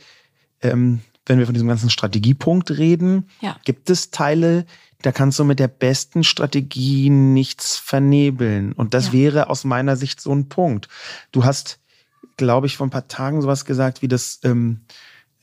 [0.63, 3.57] ähm, wenn wir von diesem ganzen Strategiepunkt reden, ja.
[3.65, 4.65] gibt es Teile,
[5.03, 8.73] da kannst du mit der besten Strategie nichts vernebeln.
[8.73, 9.13] Und das ja.
[9.13, 10.89] wäre aus meiner Sicht so ein Punkt.
[11.31, 11.79] Du hast
[12.37, 14.83] glaube ich, vor ein paar Tagen sowas gesagt, wie das ähm,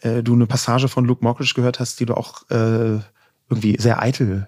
[0.02, 3.00] äh, du eine Passage von Luke Mockridge gehört hast, die du auch äh,
[3.50, 4.48] irgendwie sehr eitel.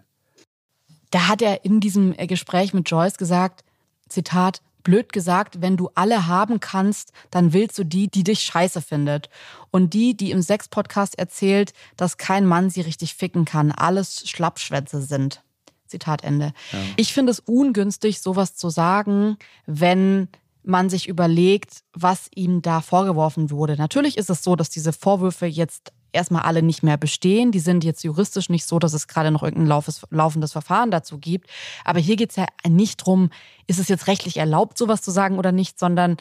[1.11, 3.63] Da hat er in diesem äh, Gespräch mit Joyce gesagt,
[4.09, 8.81] Zitat, blöd gesagt, wenn du alle haben kannst, dann willst du die, die dich scheiße
[8.81, 9.29] findet.
[9.69, 15.01] Und die, die im Sex-Podcast erzählt, dass kein Mann sie richtig ficken kann, alles Schlappschwätze
[15.01, 15.43] sind.
[15.87, 16.53] Zitat Ende.
[16.71, 16.79] Ja.
[16.95, 20.29] Ich finde es ungünstig, sowas zu sagen, wenn
[20.67, 23.75] man sich überlegt, was ihm da vorgeworfen wurde.
[23.77, 27.51] Natürlich ist es so, dass diese Vorwürfe jetzt erstmal alle nicht mehr bestehen.
[27.51, 31.49] Die sind jetzt juristisch nicht so, dass es gerade noch irgendein laufendes Verfahren dazu gibt.
[31.85, 33.29] Aber hier geht es ja nicht drum,
[33.67, 36.17] ist es jetzt rechtlich erlaubt, sowas zu sagen oder nicht, sondern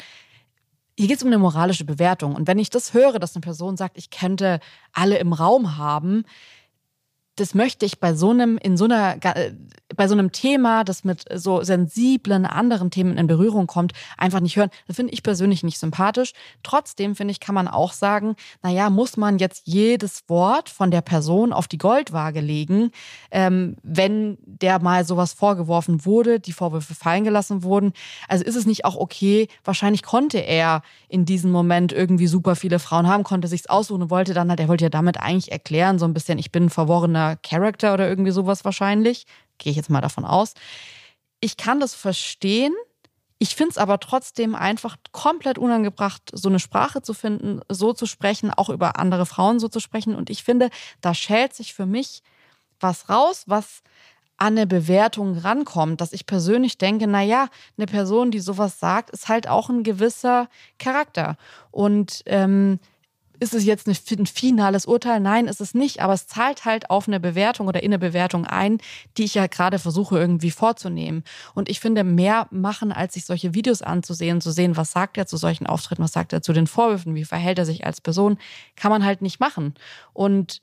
[0.99, 2.35] hier geht es um eine moralische Bewertung.
[2.35, 4.61] Und wenn ich das höre, dass eine Person sagt, ich könnte
[4.93, 6.25] alle im Raum haben,
[7.37, 9.53] das möchte ich bei so einem, in so einer, äh,
[9.95, 14.57] bei so einem Thema, das mit so sensiblen anderen Themen in Berührung kommt, einfach nicht
[14.57, 14.71] hören.
[14.87, 16.33] Das finde ich persönlich nicht sympathisch.
[16.63, 21.03] Trotzdem finde ich, kann man auch sagen, naja, muss man jetzt jedes Wort von der
[21.03, 22.91] Person auf die Goldwaage legen,
[23.31, 27.93] ähm, wenn der mal sowas vorgeworfen wurde, die Vorwürfe fallen gelassen wurden.
[28.29, 29.49] Also ist es nicht auch okay?
[29.65, 34.11] Wahrscheinlich konnte er in diesem Moment irgendwie super viele Frauen haben, konnte sich's aussuchen und
[34.11, 36.71] wollte dann halt, er wollte ja damit eigentlich erklären, so ein bisschen, ich bin ein
[36.71, 39.27] verworrener Charakter oder irgendwie sowas wahrscheinlich.
[39.59, 40.55] Gehe ich jetzt mal davon aus.
[41.41, 42.75] Ich kann das verstehen.
[43.39, 48.07] Ich finde es aber trotzdem einfach komplett unangebracht, so eine Sprache zu finden, so zu
[48.07, 50.15] sprechen, auch über andere Frauen so zu sprechen.
[50.15, 50.71] Und ich finde,
[51.03, 52.23] da schält sich für mich
[52.81, 53.83] was raus, was
[54.39, 59.11] an eine Bewertung rankommt, dass ich persönlich denke, na ja, eine Person, die sowas sagt,
[59.11, 60.49] ist halt auch ein gewisser
[60.79, 61.37] Charakter.
[61.71, 62.79] Und ähm,
[63.41, 65.21] ist es jetzt ein finales Urteil?
[65.21, 66.01] Nein, ist es nicht.
[66.01, 68.79] Aber es zahlt halt auf eine Bewertung oder in eine Bewertung ein,
[69.17, 71.25] die ich ja gerade versuche irgendwie vorzunehmen.
[71.55, 75.27] Und ich finde, mehr machen, als sich solche Videos anzusehen, zu sehen, was sagt er
[75.27, 78.39] zu solchen Auftritten, was sagt er zu den Vorwürfen, wie verhält er sich als Person,
[78.75, 79.75] kann man halt nicht machen.
[80.13, 80.63] Und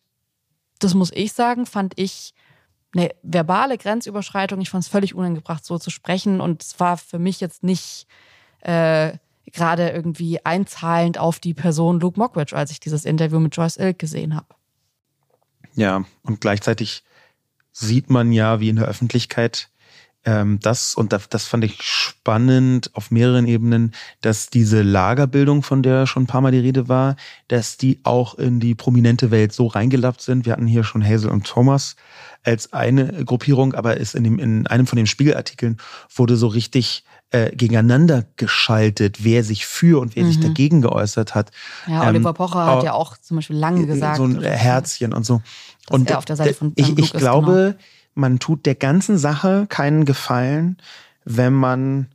[0.79, 2.33] das muss ich sagen, fand ich
[2.95, 4.61] eine verbale Grenzüberschreitung.
[4.61, 6.41] Ich fand es völlig unangebracht, so zu sprechen.
[6.41, 8.07] Und es war für mich jetzt nicht
[8.61, 9.13] äh,
[9.53, 13.99] gerade irgendwie einzahlend auf die Person Luke Mockridge, als ich dieses Interview mit Joyce Ilk
[13.99, 14.47] gesehen habe.
[15.75, 17.03] Ja, und gleichzeitig
[17.71, 19.69] sieht man ja, wie in der Öffentlichkeit
[20.25, 25.83] ähm, das, und das, das fand ich spannend auf mehreren Ebenen, dass diese Lagerbildung, von
[25.83, 27.15] der schon ein paar Mal die Rede war,
[27.49, 30.45] dass die auch in die prominente Welt so reingelappt sind.
[30.45, 31.95] Wir hatten hier schon Hazel und Thomas
[32.43, 35.77] als eine Gruppierung, aber ist in, dem, in einem von den Spiegelartikeln
[36.13, 37.03] wurde so richtig
[37.33, 40.27] äh, gegeneinander geschaltet, wer sich für und wer mhm.
[40.27, 41.51] sich dagegen geäußert hat.
[41.87, 44.17] Ja, Oliver ähm, Pocher ähm, hat ja auch zum Beispiel lange gesagt.
[44.17, 45.41] So ein Herzchen und so.
[45.87, 47.83] Dass und er auf der Seite von ich, ich glaube, genau.
[48.13, 50.77] man tut der ganzen Sache keinen Gefallen,
[51.25, 52.09] wenn man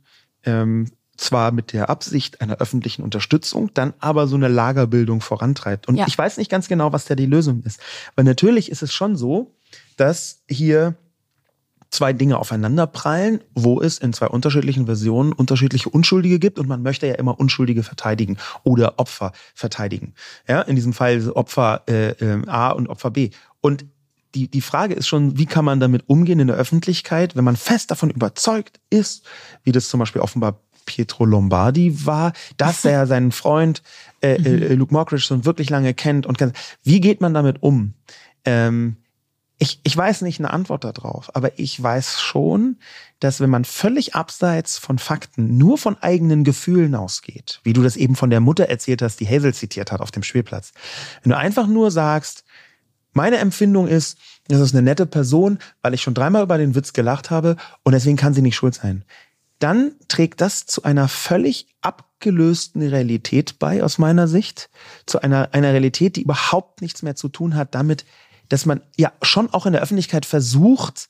[0.45, 5.89] ähm, zwar mit der Absicht einer öffentlichen Unterstützung, dann aber so eine Lagerbildung vorantreibt.
[5.89, 6.07] Und ja.
[6.07, 7.81] ich weiß nicht ganz genau, was da die Lösung ist.
[8.15, 9.53] Weil natürlich ist es schon so,
[9.97, 10.95] dass hier
[11.89, 17.07] zwei Dinge aufeinanderprallen, wo es in zwei unterschiedlichen Versionen unterschiedliche Unschuldige gibt und man möchte
[17.07, 20.13] ja immer Unschuldige verteidigen oder Opfer verteidigen.
[20.47, 23.31] Ja, in diesem Fall Opfer äh, äh, A und Opfer B.
[23.61, 23.85] Und
[24.35, 27.55] die, die Frage ist schon, wie kann man damit umgehen in der Öffentlichkeit, wenn man
[27.55, 29.25] fest davon überzeugt ist,
[29.63, 33.83] wie das zum Beispiel offenbar Pietro Lombardi war, dass er seinen Freund
[34.21, 34.79] äh, äh, mhm.
[34.79, 36.55] Luke Mockridge schon wirklich lange kennt und kennt.
[36.83, 37.93] Wie geht man damit um?
[38.45, 38.97] Ähm,
[39.61, 42.77] ich, ich weiß nicht eine Antwort darauf, aber ich weiß schon,
[43.19, 47.97] dass wenn man völlig abseits von Fakten nur von eigenen Gefühlen ausgeht, wie du das
[47.97, 50.71] eben von der Mutter erzählt hast, die Hazel zitiert hat auf dem Spielplatz,
[51.23, 52.45] wenn du einfach nur sagst,
[53.11, 56.93] meine Empfindung ist, das ist eine nette Person, weil ich schon dreimal über den Witz
[56.93, 59.03] gelacht habe und deswegen kann sie nicht schuld sein.
[59.59, 64.69] Dann trägt das zu einer völlig abgelösten Realität bei, aus meiner Sicht,
[65.05, 68.05] zu einer, einer Realität, die überhaupt nichts mehr zu tun hat damit,
[68.49, 71.07] dass man ja schon auch in der Öffentlichkeit versucht,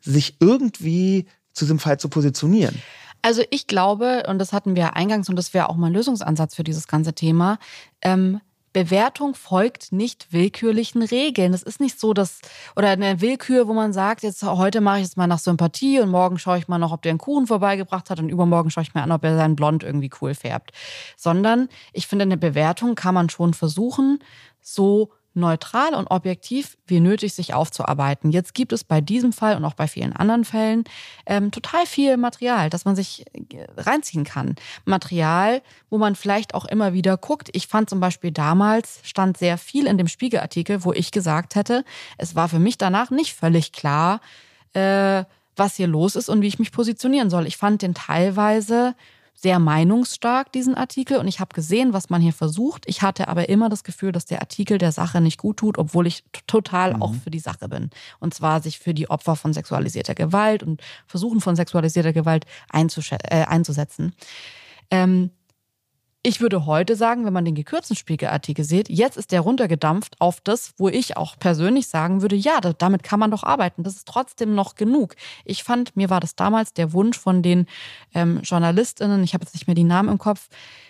[0.00, 2.80] sich irgendwie zu diesem Fall zu positionieren.
[3.22, 6.54] Also ich glaube, und das hatten wir eingangs, und das wäre auch mal ein Lösungsansatz
[6.54, 7.58] für dieses ganze Thema,
[8.02, 8.40] ähm,
[8.72, 11.52] Bewertung folgt nicht willkürlichen Regeln.
[11.52, 12.40] Es ist nicht so, dass,
[12.76, 16.08] oder eine Willkür, wo man sagt, jetzt heute mache ich es mal nach Sympathie und
[16.08, 18.94] morgen schaue ich mal noch, ob der einen Kuchen vorbeigebracht hat und übermorgen schaue ich
[18.94, 20.70] mir an, ob er seinen Blond irgendwie cool färbt.
[21.16, 24.20] Sondern ich finde, eine Bewertung kann man schon versuchen,
[24.60, 28.30] so neutral und objektiv wie nötig sich aufzuarbeiten.
[28.30, 30.84] Jetzt gibt es bei diesem Fall und auch bei vielen anderen Fällen
[31.26, 34.56] ähm, total viel Material, das man sich äh, reinziehen kann.
[34.84, 37.48] Material, wo man vielleicht auch immer wieder guckt.
[37.52, 41.84] Ich fand zum Beispiel damals stand sehr viel in dem Spiegelartikel, wo ich gesagt hätte,
[42.18, 44.20] es war für mich danach nicht völlig klar,
[44.72, 45.24] äh,
[45.56, 47.46] was hier los ist und wie ich mich positionieren soll.
[47.46, 48.94] Ich fand den teilweise
[49.40, 51.16] sehr meinungsstark, diesen Artikel.
[51.16, 52.84] Und ich habe gesehen, was man hier versucht.
[52.86, 56.06] Ich hatte aber immer das Gefühl, dass der Artikel der Sache nicht gut tut, obwohl
[56.06, 57.02] ich total mhm.
[57.02, 57.88] auch für die Sache bin.
[58.18, 63.46] Und zwar sich für die Opfer von sexualisierter Gewalt und Versuchen von sexualisierter Gewalt äh,
[63.46, 64.14] einzusetzen.
[64.90, 65.30] Ähm,
[66.22, 70.42] ich würde heute sagen, wenn man den gekürzten Spiegelartikel sieht, jetzt ist der runtergedampft auf
[70.42, 73.84] das, wo ich auch persönlich sagen würde, ja, damit kann man doch arbeiten.
[73.84, 75.14] Das ist trotzdem noch genug.
[75.46, 77.66] Ich fand, mir war das damals der Wunsch von den
[78.14, 80.48] ähm, JournalistInnen, ich habe jetzt nicht mehr die Namen im Kopf,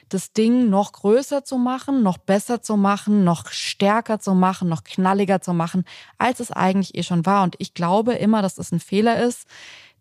[0.09, 4.83] das Ding noch größer zu machen, noch besser zu machen, noch stärker zu machen, noch
[4.83, 5.85] knalliger zu machen,
[6.19, 7.45] als es eigentlich eh schon war.
[7.45, 9.47] Und ich glaube immer, dass das ein Fehler ist,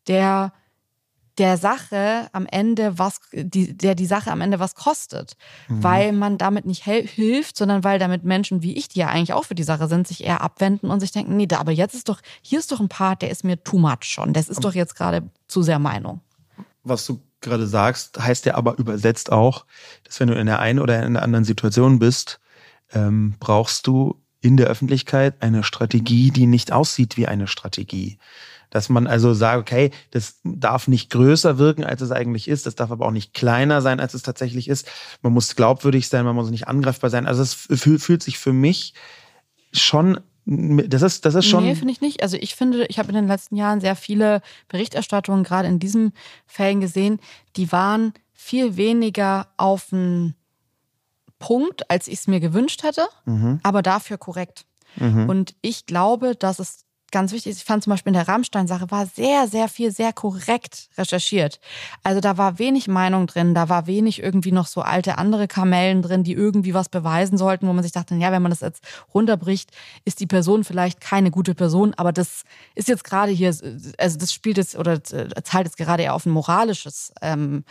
[0.08, 0.54] der
[1.40, 5.38] der Sache am Ende was, die, der die Sache am Ende was kostet.
[5.68, 5.84] Mhm.
[5.84, 9.46] Weil man damit nicht hilft, sondern weil damit Menschen wie ich, die ja eigentlich auch
[9.46, 12.10] für die Sache sind, sich eher abwenden und sich denken, nee, da, aber jetzt ist
[12.10, 14.34] doch, hier ist doch ein Part, der ist mir too much schon.
[14.34, 16.22] Das ist doch jetzt gerade zu sehr Meinung.
[16.84, 19.66] Was du gerade sagst, heißt ja aber übersetzt auch,
[20.04, 22.40] dass wenn du in der einen oder in der anderen Situation bist,
[22.92, 28.18] ähm, brauchst du in der Öffentlichkeit eine Strategie, die nicht aussieht wie eine Strategie.
[28.70, 32.76] Dass man also sagt, okay, das darf nicht größer wirken, als es eigentlich ist, das
[32.76, 34.88] darf aber auch nicht kleiner sein, als es tatsächlich ist.
[35.22, 37.26] Man muss glaubwürdig sein, man muss nicht angreifbar sein.
[37.26, 38.94] Also es fühlt sich für mich
[39.72, 40.20] schon
[40.52, 41.64] das ist, das ist schon.
[41.64, 42.24] Nee, finde ich nicht.
[42.24, 46.12] Also ich finde, ich habe in den letzten Jahren sehr viele Berichterstattungen gerade in diesen
[46.48, 47.20] Fällen gesehen,
[47.56, 50.34] die waren viel weniger auf den
[51.38, 53.60] Punkt, als ich es mir gewünscht hätte, mhm.
[53.64, 54.66] aber dafür korrekt.
[54.96, 55.30] Mhm.
[55.30, 58.92] Und ich glaube, dass es ganz wichtig ist, ich fand zum Beispiel in der Rammstein-Sache
[58.92, 61.60] war sehr, sehr viel, sehr korrekt recherchiert.
[62.04, 66.02] Also da war wenig Meinung drin, da war wenig irgendwie noch so alte andere Kamellen
[66.02, 68.84] drin, die irgendwie was beweisen sollten, wo man sich dachte, ja, wenn man das jetzt
[69.14, 69.72] runterbricht,
[70.06, 72.44] ist die Person vielleicht keine gute Person, aber das
[72.76, 73.56] ist jetzt gerade hier,
[73.98, 77.64] also das spielt jetzt oder zahlt jetzt gerade eher auf ein moralisches ähm,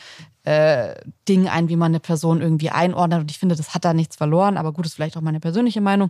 [0.49, 0.95] äh,
[1.29, 3.21] Ding ein, wie man eine Person irgendwie einordnet.
[3.21, 5.83] Und ich finde, das hat da nichts verloren, aber gut, ist vielleicht auch meine persönliche
[5.83, 6.09] Meinung.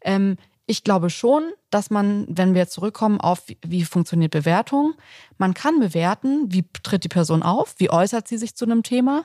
[0.00, 0.36] Ähm,
[0.66, 4.94] ich glaube schon, dass man, wenn wir zurückkommen auf, wie, wie, funktioniert Bewertung,
[5.36, 9.24] man kann bewerten, wie tritt die Person auf, wie äußert sie sich zu einem Thema,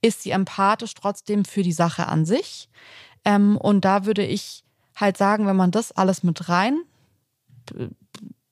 [0.00, 2.68] ist sie empathisch trotzdem für die Sache an sich.
[3.24, 4.64] Ähm, und da würde ich
[4.96, 6.80] halt sagen, wenn man das alles mit rein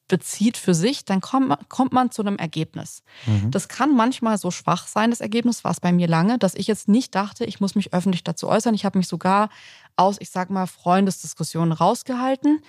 [0.09, 3.03] bezieht für sich, dann kommt, kommt man zu einem Ergebnis.
[3.27, 3.51] Mhm.
[3.51, 6.67] Das kann manchmal so schwach sein, das Ergebnis war es bei mir lange, dass ich
[6.67, 8.75] jetzt nicht dachte, ich muss mich öffentlich dazu äußern.
[8.75, 9.49] Ich habe mich sogar
[9.97, 12.63] aus, ich sag mal, Freundesdiskussionen rausgehalten,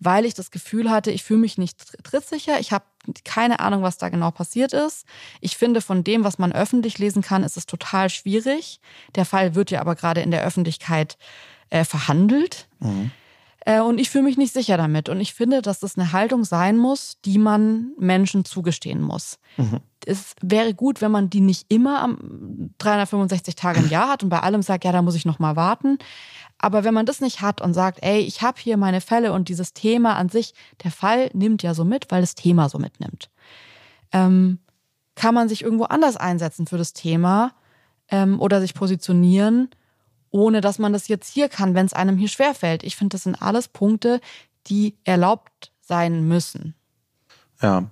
[0.00, 2.84] weil ich das Gefühl hatte, ich fühle mich nicht trittsicher, ich habe
[3.24, 5.06] keine Ahnung, was da genau passiert ist.
[5.40, 8.80] Ich finde, von dem, was man öffentlich lesen kann, ist es total schwierig.
[9.14, 11.18] Der Fall wird ja aber gerade in der Öffentlichkeit
[11.70, 12.68] äh, verhandelt.
[12.80, 13.10] Mhm.
[13.64, 15.08] Äh, und ich fühle mich nicht sicher damit.
[15.08, 19.38] Und ich finde, dass das eine Haltung sein muss, die man Menschen zugestehen muss.
[19.56, 19.80] Mhm.
[20.06, 24.28] Es wäre gut, wenn man die nicht immer am 365 Tage im Jahr hat und
[24.28, 25.98] bei allem sagt, ja, da muss ich noch mal warten.
[26.58, 29.48] Aber wenn man das nicht hat und sagt, ey, ich habe hier meine Fälle und
[29.48, 33.30] dieses Thema an sich, der Fall nimmt ja so mit, weil das Thema so mitnimmt,
[34.12, 34.58] ähm,
[35.14, 37.52] kann man sich irgendwo anders einsetzen für das Thema
[38.08, 39.68] ähm, oder sich positionieren
[40.30, 42.82] ohne dass man das jetzt hier kann, wenn es einem hier schwerfällt.
[42.82, 44.20] Ich finde, das sind alles Punkte,
[44.66, 46.74] die erlaubt sein müssen.
[47.62, 47.90] Ja.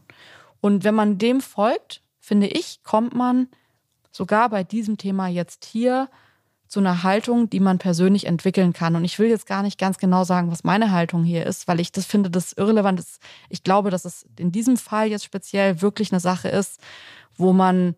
[0.61, 3.49] Und wenn man dem folgt, finde ich, kommt man
[4.11, 6.09] sogar bei diesem Thema jetzt hier
[6.69, 8.97] zu einer Haltung, die man persönlich entwickeln kann.
[8.97, 11.79] Und ich will jetzt gar nicht ganz genau sagen, was meine Haltung hier ist, weil
[11.79, 13.21] ich das finde, das irrelevant ist.
[13.49, 16.81] Ich glaube, dass es in diesem Fall jetzt speziell wirklich eine Sache ist,
[17.37, 17.95] wo man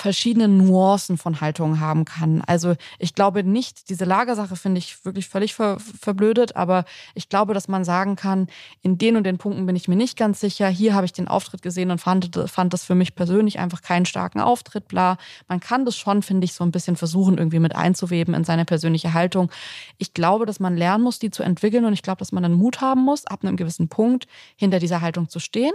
[0.00, 2.42] verschiedene Nuancen von Haltungen haben kann.
[2.46, 6.84] Also ich glaube nicht, diese Lagersache finde ich wirklich völlig ver verblödet, aber
[7.14, 8.48] ich glaube, dass man sagen kann,
[8.82, 10.68] in den und den Punkten bin ich mir nicht ganz sicher.
[10.68, 14.06] Hier habe ich den Auftritt gesehen und fand, fand das für mich persönlich einfach keinen
[14.06, 15.18] starken Auftritt, bla.
[15.48, 18.64] Man kann das schon, finde ich, so ein bisschen versuchen, irgendwie mit einzuweben in seine
[18.64, 19.50] persönliche Haltung.
[19.98, 22.54] Ich glaube, dass man lernen muss, die zu entwickeln und ich glaube, dass man dann
[22.54, 24.26] Mut haben muss, ab einem gewissen Punkt
[24.56, 25.72] hinter dieser Haltung zu stehen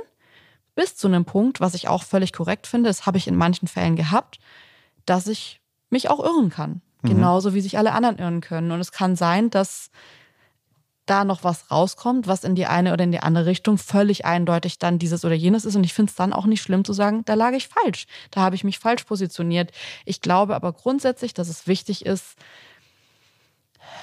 [0.75, 3.67] bis zu einem Punkt, was ich auch völlig korrekt finde, das habe ich in manchen
[3.67, 4.39] Fällen gehabt,
[5.05, 6.81] dass ich mich auch irren kann.
[7.01, 7.09] Mhm.
[7.09, 8.71] Genauso wie sich alle anderen irren können.
[8.71, 9.89] Und es kann sein, dass
[11.05, 14.79] da noch was rauskommt, was in die eine oder in die andere Richtung völlig eindeutig
[14.79, 15.75] dann dieses oder jenes ist.
[15.75, 18.07] Und ich finde es dann auch nicht schlimm zu sagen, da lag ich falsch.
[18.31, 19.71] Da habe ich mich falsch positioniert.
[20.05, 22.35] Ich glaube aber grundsätzlich, dass es wichtig ist,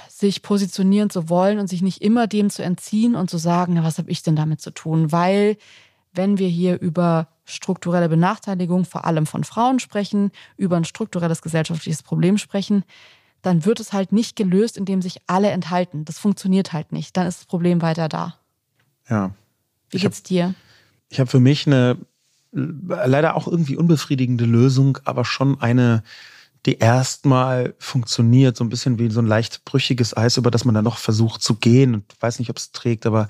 [0.08, 3.82] sich positionieren zu wollen und sich nicht immer dem zu entziehen und zu sagen, na,
[3.82, 5.10] was habe ich denn damit zu tun?
[5.10, 5.56] Weil
[6.12, 12.02] wenn wir hier über strukturelle Benachteiligung vor allem von Frauen sprechen, über ein strukturelles gesellschaftliches
[12.02, 12.84] Problem sprechen,
[13.42, 16.04] dann wird es halt nicht gelöst, indem sich alle enthalten.
[16.04, 17.16] Das funktioniert halt nicht.
[17.16, 18.36] Dann ist das Problem weiter da.
[19.08, 19.34] Ja.
[19.90, 20.54] Wie geht's hab, dir?
[21.08, 21.98] Ich habe für mich eine
[22.52, 26.02] leider auch irgendwie unbefriedigende Lösung, aber schon eine,
[26.66, 30.74] die erstmal funktioniert, so ein bisschen wie so ein leicht brüchiges Eis, über das man
[30.74, 33.28] dann noch versucht zu gehen und weiß nicht, ob es trägt, aber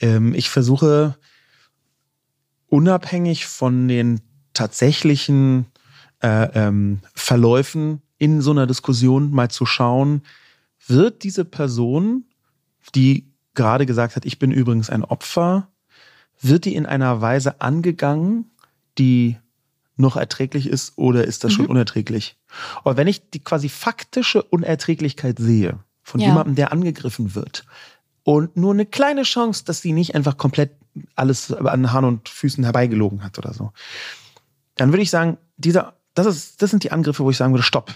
[0.00, 1.16] ähm, ich versuche
[2.74, 4.20] unabhängig von den
[4.52, 5.66] tatsächlichen
[6.20, 10.22] äh, ähm, Verläufen in so einer Diskussion mal zu schauen,
[10.84, 12.24] wird diese Person,
[12.96, 15.68] die gerade gesagt hat, ich bin übrigens ein Opfer,
[16.40, 18.50] wird die in einer Weise angegangen,
[18.98, 19.36] die
[19.96, 21.56] noch erträglich ist oder ist das mhm.
[21.56, 22.36] schon unerträglich?
[22.82, 26.26] Und wenn ich die quasi faktische Unerträglichkeit sehe von ja.
[26.26, 27.66] jemandem, der angegriffen wird,
[28.24, 30.72] und nur eine kleine Chance, dass sie nicht einfach komplett
[31.14, 33.72] alles an Haaren und Füßen herbeigelogen hat oder so.
[34.76, 37.62] Dann würde ich sagen, dieser, das, ist, das sind die Angriffe, wo ich sagen würde,
[37.62, 37.94] stopp.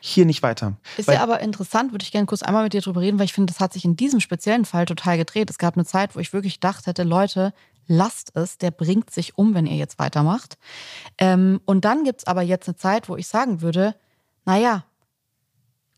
[0.00, 0.76] Hier nicht weiter.
[0.96, 3.24] Ist weil, ja aber interessant, würde ich gerne kurz einmal mit dir drüber reden, weil
[3.24, 5.50] ich finde, das hat sich in diesem speziellen Fall total gedreht.
[5.50, 7.52] Es gab eine Zeit, wo ich wirklich gedacht hätte, Leute,
[7.88, 10.58] lasst es, der bringt sich um, wenn ihr jetzt weitermacht.
[11.18, 13.96] Ähm, und dann gibt es aber jetzt eine Zeit, wo ich sagen würde,
[14.44, 14.84] naja,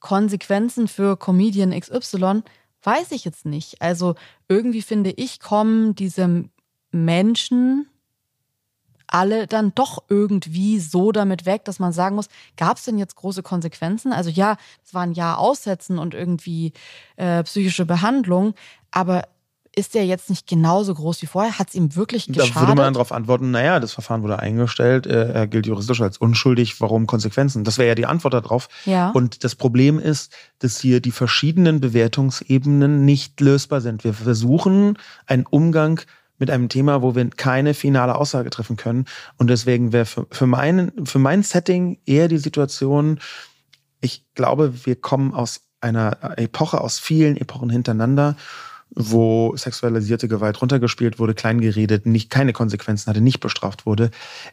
[0.01, 2.43] Konsequenzen für Comedian XY
[2.83, 3.83] weiß ich jetzt nicht.
[3.83, 4.15] Also
[4.49, 6.45] irgendwie finde ich, kommen diese
[6.91, 7.89] Menschen
[9.09, 13.17] alle dann doch irgendwie so damit weg, dass man sagen muss, gab es denn jetzt
[13.17, 14.13] große Konsequenzen?
[14.13, 16.73] Also ja, es war ein Jahr Aussetzen und irgendwie
[17.17, 18.55] äh, psychische Behandlung,
[18.91, 19.27] aber
[19.79, 21.59] ist der jetzt nicht genauso groß wie vorher?
[21.59, 22.57] Hat es ihm wirklich geschadet?
[22.57, 26.01] Da würde man dann darauf antworten, naja, das Verfahren wurde eingestellt, äh, er gilt juristisch
[26.01, 27.63] als unschuldig, warum Konsequenzen?
[27.63, 28.69] Das wäre ja die Antwort darauf.
[28.87, 29.11] Ja.
[29.11, 34.03] Und das Problem ist, dass hier die verschiedenen Bewertungsebenen nicht lösbar sind.
[34.03, 36.01] Wir versuchen einen Umgang
[36.39, 39.05] mit einem Thema, wo wir keine finale Aussage treffen können.
[39.37, 43.21] Und deswegen wäre für, für, mein, für mein Setting eher die Situation,
[44.01, 48.37] ich glaube, wir kommen aus einer Epoche, aus vielen Epochen hintereinander
[48.91, 54.11] wo sexualisierte Gewalt runtergespielt wurde, kleingeredet, nicht keine Konsequenzen hatte, nicht bestraft wurde.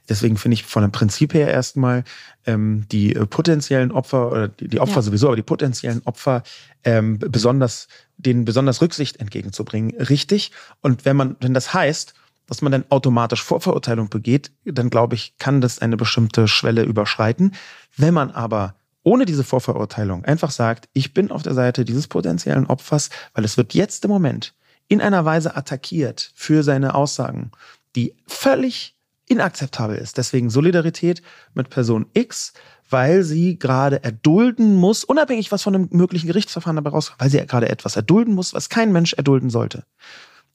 [0.10, 2.04] Deswegen finde ich von dem Prinzip her erstmal
[2.46, 5.02] ähm, die äh, potenziellen Opfer oder die, die Opfer ja.
[5.04, 6.44] sowieso, aber die potenziellen Opfer
[6.84, 10.52] ähm, besonders denen besonders Rücksicht entgegenzubringen, richtig.
[10.82, 12.14] Und wenn man, wenn das heißt,
[12.48, 17.54] dass man dann automatisch Vorverurteilung begeht, dann glaube ich, kann das eine bestimmte Schwelle überschreiten.
[17.98, 18.76] Wenn man aber
[19.06, 23.56] ohne diese Vorverurteilung einfach sagt, ich bin auf der Seite dieses potenziellen Opfers, weil es
[23.56, 24.53] wird jetzt im Moment
[24.88, 27.51] in einer Weise attackiert für seine Aussagen,
[27.95, 28.95] die völlig
[29.28, 30.18] inakzeptabel ist.
[30.18, 31.22] Deswegen Solidarität
[31.53, 32.53] mit Person X,
[32.89, 37.45] weil sie gerade erdulden muss, unabhängig was von einem möglichen Gerichtsverfahren dabei rauskommt, weil sie
[37.45, 39.86] gerade etwas erdulden muss, was kein Mensch erdulden sollte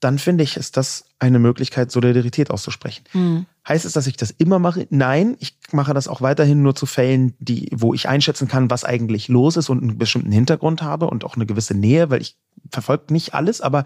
[0.00, 3.04] dann finde ich, ist das eine Möglichkeit, Solidarität auszusprechen.
[3.12, 3.46] Mhm.
[3.68, 4.86] Heißt es, dass ich das immer mache?
[4.90, 8.84] Nein, ich mache das auch weiterhin nur zu Fällen, die, wo ich einschätzen kann, was
[8.84, 12.36] eigentlich los ist und einen bestimmten Hintergrund habe und auch eine gewisse Nähe, weil ich
[12.70, 13.84] verfolge nicht alles, aber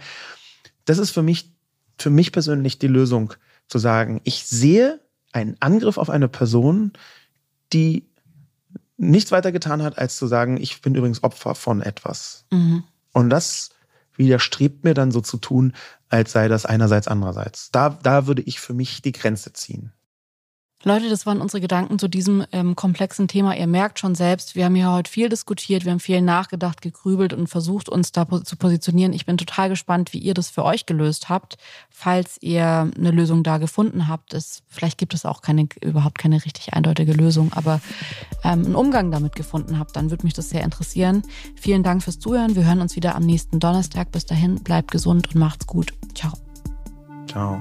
[0.84, 1.50] das ist für mich,
[1.98, 3.34] für mich persönlich die Lösung,
[3.66, 5.00] zu sagen, ich sehe
[5.32, 6.92] einen Angriff auf eine Person,
[7.72, 8.06] die
[8.96, 12.44] nichts weiter getan hat, als zu sagen, ich bin übrigens Opfer von etwas.
[12.52, 12.84] Mhm.
[13.12, 13.70] Und das
[14.16, 15.74] widerstrebt mir dann so zu tun,
[16.08, 17.70] als sei das einerseits andererseits.
[17.70, 19.92] Da, da würde ich für mich die Grenze ziehen.
[20.85, 23.57] Leute, das waren unsere Gedanken zu diesem ähm, komplexen Thema.
[23.57, 27.32] Ihr merkt schon selbst, wir haben hier heute viel diskutiert, wir haben viel nachgedacht, gegrübelt
[27.32, 29.12] und versucht, uns da zu positionieren.
[29.12, 31.57] Ich bin total gespannt, wie ihr das für euch gelöst habt,
[31.89, 34.35] falls ihr eine Lösung da gefunden habt.
[34.35, 37.80] Es, vielleicht gibt es auch keine, überhaupt keine richtig eindeutige Lösung, aber
[38.43, 41.22] ähm, einen Umgang damit gefunden habt, dann würde mich das sehr interessieren.
[41.57, 42.57] Vielen Dank fürs Zuhören.
[42.57, 44.12] Wir hören uns wieder am nächsten Donnerstag.
[44.12, 45.95] Bis dahin, bleibt gesund und macht's gut.
[46.14, 46.32] Ciao.
[47.26, 47.61] Ciao.